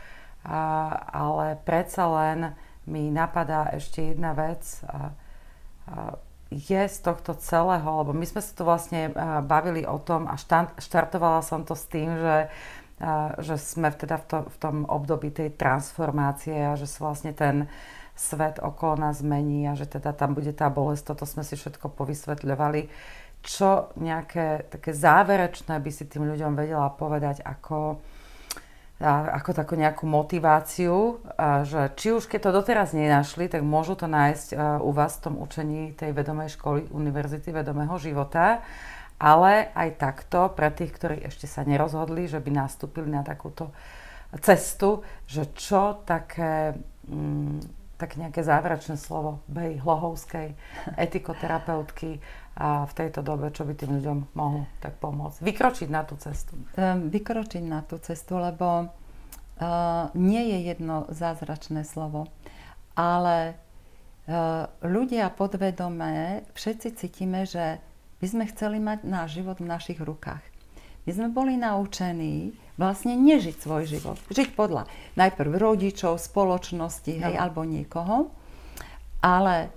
[0.43, 2.55] a, ale predsa len
[2.87, 4.63] mi napadá ešte jedna vec.
[4.87, 6.19] A, a
[6.53, 10.37] je z tohto celého, lebo my sme sa tu vlastne a, bavili o tom a
[10.37, 12.37] štant, štartovala som to s tým, že,
[13.01, 17.33] a, že sme teda v, to, v tom období tej transformácie a že sa vlastne
[17.33, 17.71] ten
[18.13, 21.89] svet okolo nás mení a že teda tam bude tá bolesť, toto sme si všetko
[21.97, 22.93] povysvetľovali.
[23.43, 27.99] Čo nejaké také záverečné by si tým ľuďom vedela povedať ako,
[29.03, 31.19] ako takú nejakú motiváciu,
[31.67, 35.35] že či už keď to doteraz nenašli, tak môžu to nájsť u vás v tom
[35.43, 38.63] učení tej vedomej školy Univerzity vedomého života,
[39.23, 43.71] ale aj takto pre tých, ktorí ešte sa nerozhodli, že by nastúpili na takúto
[44.43, 46.75] cestu, že čo také,
[47.07, 47.63] mm,
[48.01, 50.59] také nejaké záverečné slovo Bej Hlohovskej,
[50.99, 52.19] etikoterapeutky
[52.53, 55.41] a v tejto dobe, čo by tým ľuďom mohlo tak pomôcť.
[55.41, 56.53] Vykročiť na tú cestu.
[56.77, 62.29] um, vykročiť na tú cestu, lebo uh, nie je jedno zázračné slovo,
[62.93, 63.57] ale
[64.29, 67.81] uh, ľudia podvedomé, všetci cítime, že
[68.21, 70.45] by sme chceli mať náš život v našich rukách.
[71.03, 74.19] My sme boli naučení vlastne nežiť svoj život.
[74.31, 74.87] Žiť podľa
[75.19, 78.31] najprv rodičov, spoločnosti, hej, alebo niekoho.
[79.19, 79.75] Ale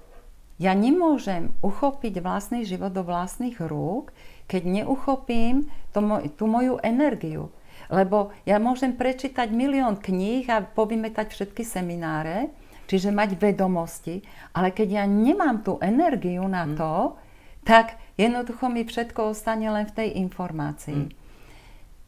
[0.55, 4.15] ja nemôžem uchopiť vlastný život do vlastných rúk,
[4.47, 5.99] keď neuchopím to,
[6.39, 7.51] tú moju energiu.
[7.91, 12.55] Lebo ja môžem prečítať milión kníh a povymetať všetky semináre,
[12.87, 14.23] čiže mať vedomosti,
[14.55, 17.19] ale keď ja nemám tú energiu na to,
[17.65, 21.11] tak jednoducho mi všetko ostane len v tej informácii.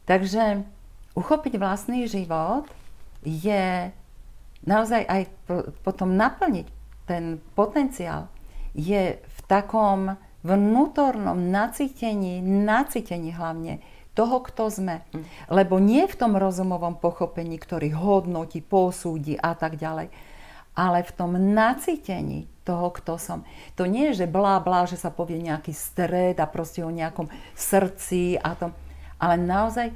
[0.08, 0.64] Takže
[1.18, 2.64] uchopiť vlastný život
[3.26, 3.92] je
[4.64, 5.22] naozaj aj
[5.84, 6.66] potom naplniť
[7.04, 8.30] ten potenciál
[8.76, 13.82] je v takom vnútornom nacítení, nacítení hlavne
[14.18, 15.06] toho, kto sme.
[15.14, 15.24] Mm.
[15.50, 20.10] Lebo nie v tom rozumovom pochopení, ktorý hodnotí, posúdi a tak ďalej,
[20.74, 23.48] ale v tom nacítení toho, kto som.
[23.80, 27.30] To nie je, že blá, blá, že sa povie nejaký stred a proste o nejakom
[27.56, 28.76] srdci a tom,
[29.16, 29.88] ale naozaj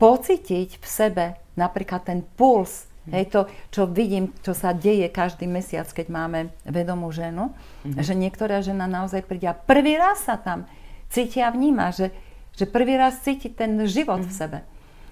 [0.00, 2.89] pocítiť v sebe napríklad ten puls.
[3.08, 3.40] Hej, to,
[3.72, 8.04] čo vidím, čo sa deje každý mesiac, keď máme vedomú ženu, mm-hmm.
[8.04, 10.68] že niektorá žena naozaj príde a prvý raz sa tam
[11.08, 12.12] cíti a vníma, že,
[12.52, 14.28] že prvý raz cíti ten život mm-hmm.
[14.28, 14.40] v mhm.
[14.44, 14.58] sebe.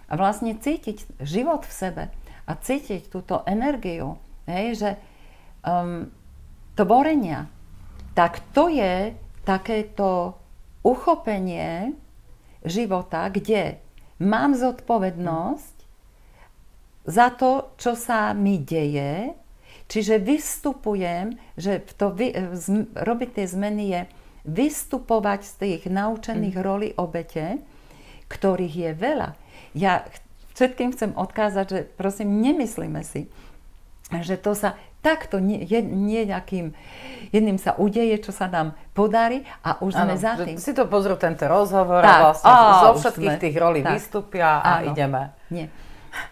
[0.09, 2.05] A vlastne cítiť život v sebe
[2.49, 4.16] a cítiť túto energiu,
[4.49, 4.91] hej, že
[5.61, 6.09] um,
[6.72, 7.45] tvorenia,
[8.16, 9.12] tak to je
[9.45, 10.41] takéto
[10.80, 11.93] uchopenie
[12.64, 13.76] života, kde
[14.18, 15.76] mám zodpovednosť
[17.09, 19.33] za to, čo sa mi deje,
[19.89, 24.01] čiže vystupujem, že to vy, z, robiť tie zmeny je
[24.45, 26.65] vystupovať z tých naučených mm.
[26.65, 27.65] rolí obete,
[28.29, 29.31] ktorých je veľa.
[29.73, 30.05] Ja
[30.53, 33.33] všetkým chcem odkázať, že prosím, nemyslíme si,
[34.13, 36.75] že to sa takto nie, nejakým
[37.31, 40.57] jedným sa udeje, čo sa nám podarí a už ano, sme za tým.
[40.59, 43.95] Si to pozrú tento rozhovor tak, a vlastne á, zo všetkých sme, tých rolí tak,
[43.97, 45.23] vystúpia a áno, ideme.
[45.55, 45.71] Nie.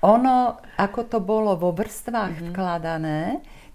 [0.04, 2.48] Ono, ako to bolo vo vrstvách mm-hmm.
[2.52, 3.20] vkladané,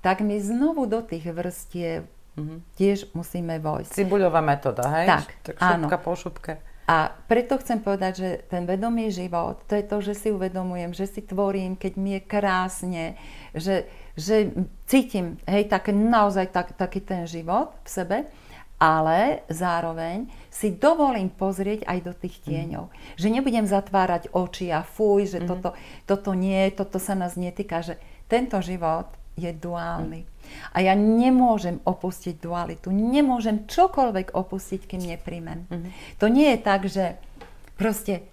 [0.01, 2.05] tak my znovu do tých vrstiev
[2.37, 2.57] mm-hmm.
[2.77, 3.91] tiež musíme vojsť.
[3.93, 5.07] Cibuľová metóda, hej?
[5.07, 6.05] Tak, tak šupka áno.
[6.05, 6.53] po šupke.
[6.91, 11.07] A preto chcem povedať, že ten vedomý život, to je to, že si uvedomujem, že
[11.07, 13.05] si tvorím, keď mi je krásne,
[13.55, 13.87] že,
[14.19, 14.51] že
[14.89, 18.17] cítim, hej, tak, naozaj tak, taký ten život v sebe,
[18.81, 22.43] ale zároveň si dovolím pozrieť aj do tých mhm.
[22.49, 22.85] tieňov.
[22.89, 22.93] Mm.
[23.21, 25.47] Že nebudem zatvárať oči a fuj, že mm.
[25.47, 25.69] toto,
[26.09, 29.05] toto nie, toto sa nás netýka, že tento život
[29.37, 30.25] je duálny.
[30.25, 30.29] Mm.
[30.73, 35.69] A ja nemôžem opustiť dualitu, nemôžem čokoľvek opustiť, kým nepríjmem.
[35.69, 35.91] Mm-hmm.
[36.19, 37.15] To nie je tak, že
[37.79, 38.27] proste,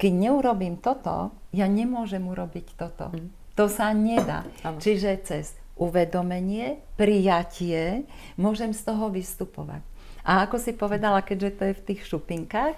[0.00, 3.12] keď neurobím toto, ja nemôžem urobiť toto.
[3.12, 3.58] Mm-hmm.
[3.58, 4.46] To sa nedá.
[4.62, 8.04] Čiže cez uvedomenie, prijatie,
[8.34, 9.80] môžem z toho vystupovať.
[10.28, 12.76] A ako si povedala, keďže to je v tých šupinkách,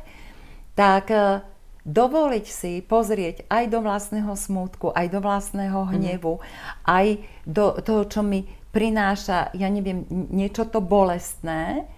[0.78, 1.42] tak e,
[1.82, 5.90] dovoliť si pozrieť aj do vlastného smútku, aj do vlastného mhm.
[5.96, 6.42] hnevu, mm.
[6.86, 7.06] aj
[7.48, 11.90] do toho, čo mi prináša, ja neviem, niečo to bolestné,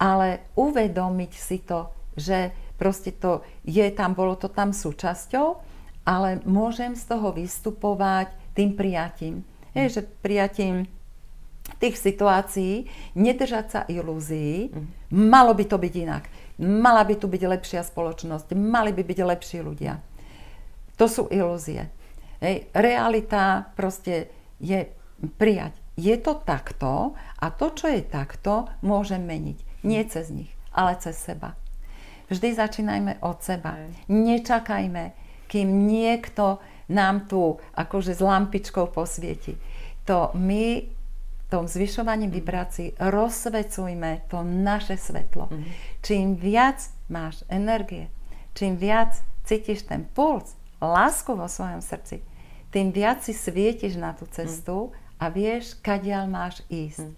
[0.00, 5.60] ale uvedomiť si to, že proste to je tam, bolo to tam súčasťou,
[6.08, 9.46] ale môžem z toho vystupovať tým prijatím.
[9.76, 10.90] Je, že prijatím
[11.78, 14.86] tých situácií, nedržať sa ilúzií, mm.
[15.14, 16.24] malo by to byť inak.
[16.60, 20.02] Mala by tu byť lepšia spoločnosť, mali by byť lepší ľudia.
[21.00, 21.88] To sú ilúzie.
[22.44, 22.68] Hej.
[22.76, 24.28] Realita proste
[24.60, 24.84] je
[25.40, 29.84] prijať je to takto a to, čo je takto, môžem meniť.
[29.84, 31.56] Nie cez nich, ale cez seba.
[32.32, 33.76] Vždy začínajme od seba.
[34.08, 35.12] Nečakajme,
[35.50, 39.54] kým niekto nám tu akože s lampičkou posvieti.
[40.10, 40.82] To my
[41.50, 45.50] tom zvyšovaní vibrácií rozsvecujme to naše svetlo.
[45.50, 45.72] Mm-hmm.
[45.98, 46.78] Čím viac
[47.10, 48.06] máš energie,
[48.54, 52.22] čím viac cítiš ten puls, lásku vo svojom srdci,
[52.70, 57.12] tým viac si svietiš na tú cestu mm a vieš, kadiaľ máš ísť.
[57.12, 57.14] Hm.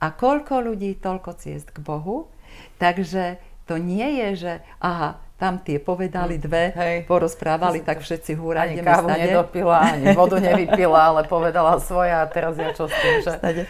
[0.00, 2.30] A koľko ľudí, toľko ciest k Bohu.
[2.78, 6.42] Takže to nie je, že aha, tam tie povedali hm.
[6.44, 6.96] dve, Hej.
[7.08, 9.24] porozprávali, tak všetci húra, ani kávu stade.
[9.24, 13.32] nedopila, ani vodu nevypila, ale povedala svoja a teraz ja čo s tým, že...
[13.40, 13.62] Stade.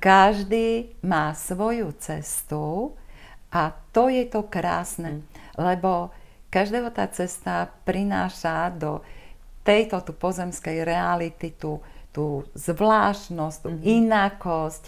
[0.00, 2.96] Každý má svoju cestu
[3.52, 5.60] a to je to krásne, hm.
[5.60, 6.16] lebo
[6.48, 9.04] každého tá cesta prináša do
[9.60, 13.86] tejto tu pozemskej reality, tu tú zvláštnosť, tú mm-hmm.
[14.02, 14.82] inakosť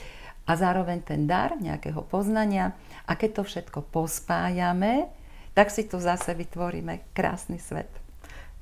[0.46, 2.74] a zároveň ten dar nejakého poznania.
[3.06, 5.10] A keď to všetko pospájame,
[5.52, 7.90] tak si tu zase vytvoríme krásny svet.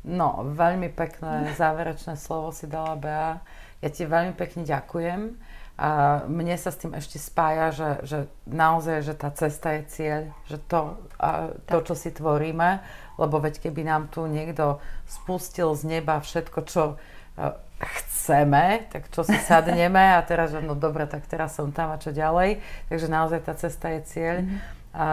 [0.01, 3.45] No, veľmi pekné záverečné slovo si dala Bea.
[3.85, 5.37] Ja ti veľmi pekne ďakujem.
[5.81, 10.21] A mne sa s tým ešte spája, že, že naozaj, že tá cesta je cieľ,
[10.45, 12.85] že to, a to, čo si tvoríme,
[13.17, 14.77] lebo veď keby nám tu niekto
[15.09, 17.01] spustil z neba všetko, čo
[17.81, 21.97] chceme, tak čo si sadneme a teraz, že no dobre, tak teraz som tam a
[21.97, 22.61] čo ďalej.
[22.93, 24.37] Takže naozaj tá cesta je cieľ.
[24.45, 24.80] Mm-hmm.
[24.91, 25.07] A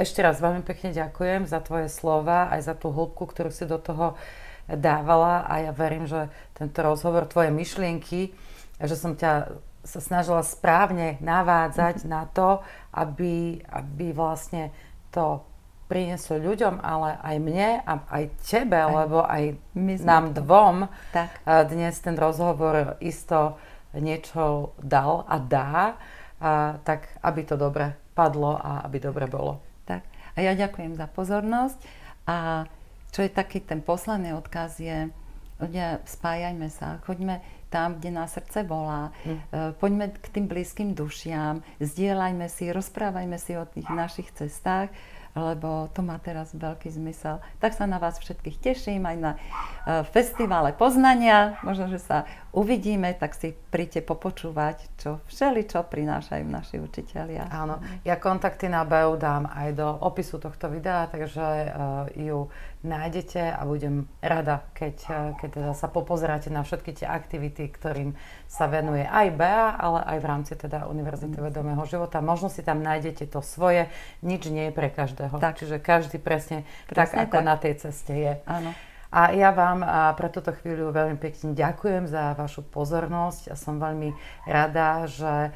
[0.00, 3.76] ešte raz veľmi pekne ďakujem za tvoje slova, aj za tú hĺbku, ktorú si do
[3.76, 4.16] toho
[4.64, 8.32] dávala a ja verím, že tento rozhovor, tvoje myšlienky,
[8.80, 12.12] že som ťa sa snažila správne navádzať mm-hmm.
[12.12, 12.60] na to,
[12.92, 14.68] aby, aby vlastne
[15.08, 15.40] to
[15.88, 19.42] priniesli ľuďom, ale aj mne a aj tebe, aj, lebo aj
[19.74, 20.44] my nám to.
[20.44, 20.76] dvom
[21.10, 21.42] tak.
[21.66, 23.58] dnes ten rozhovor isto
[23.96, 25.98] niečo dal a dá,
[26.38, 29.62] a, tak aby to dobre padlo a aby dobre bolo.
[29.86, 30.02] Tak.
[30.34, 31.78] A ja ďakujem za pozornosť
[32.26, 32.66] a
[33.10, 35.10] čo je taký ten posledný odkaz je,
[35.58, 39.78] ľudia, spájajme sa, choďme tam, kde nás srdce volá, mm.
[39.78, 44.90] poďme k tým blízkym dušiam, zdieľajme si, rozprávajme si o tých našich cestách
[45.34, 47.38] lebo to má teraz veľký zmysel.
[47.62, 51.58] Tak sa na vás všetkých teším, aj na uh, festivale poznania.
[51.62, 57.46] Možno, že sa uvidíme, tak si príďte popočúvať, čo všeli, čo prinášajú naši učiteľia.
[57.46, 62.50] Áno, ja kontakty na BEU dám aj do opisu tohto videa, takže uh, ju
[62.80, 68.16] nájdete a budem rada, keď, uh, keď teda sa popozeráte na všetky tie aktivity, ktorým
[68.48, 71.44] sa venuje aj BEA, ale aj v rámci teda Univerzity mm.
[71.52, 72.24] vedomého života.
[72.24, 73.92] Možno si tam nájdete to svoje,
[74.24, 75.36] nič nie je pre každého.
[75.36, 75.60] Tak.
[75.60, 77.46] Čiže každý presne, presne tak, ako tak.
[77.46, 78.32] na tej ceste je.
[78.48, 78.72] Áno.
[79.10, 79.82] A ja vám
[80.14, 84.14] pre túto chvíľu veľmi pekne ďakujem za vašu pozornosť a som veľmi
[84.46, 85.50] rada, že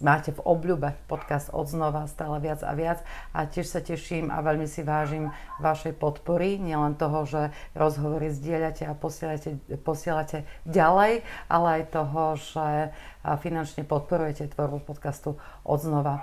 [0.00, 3.02] máte v obľúbe podcast odznova stále viac a viac
[3.34, 8.86] a tiež sa teším a veľmi si vážim vašej podpory, nielen toho, že rozhovory zdieľate
[8.86, 12.94] a posielate, posielate ďalej, ale aj toho, že
[13.42, 15.36] finančne podporujete tvorbu podcastu
[15.66, 16.22] odznova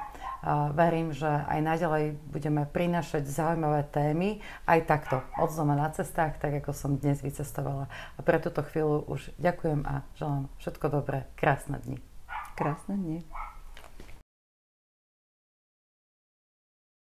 [0.77, 6.71] verím, že aj naďalej budeme prinašať zaujímavé témy, aj takto, odznova na cestách, tak ako
[6.71, 7.89] som dnes vycestovala.
[7.89, 11.97] A pre túto chvíľu už ďakujem a želám všetko dobré, krásne dni.
[12.53, 13.19] Krásne dni.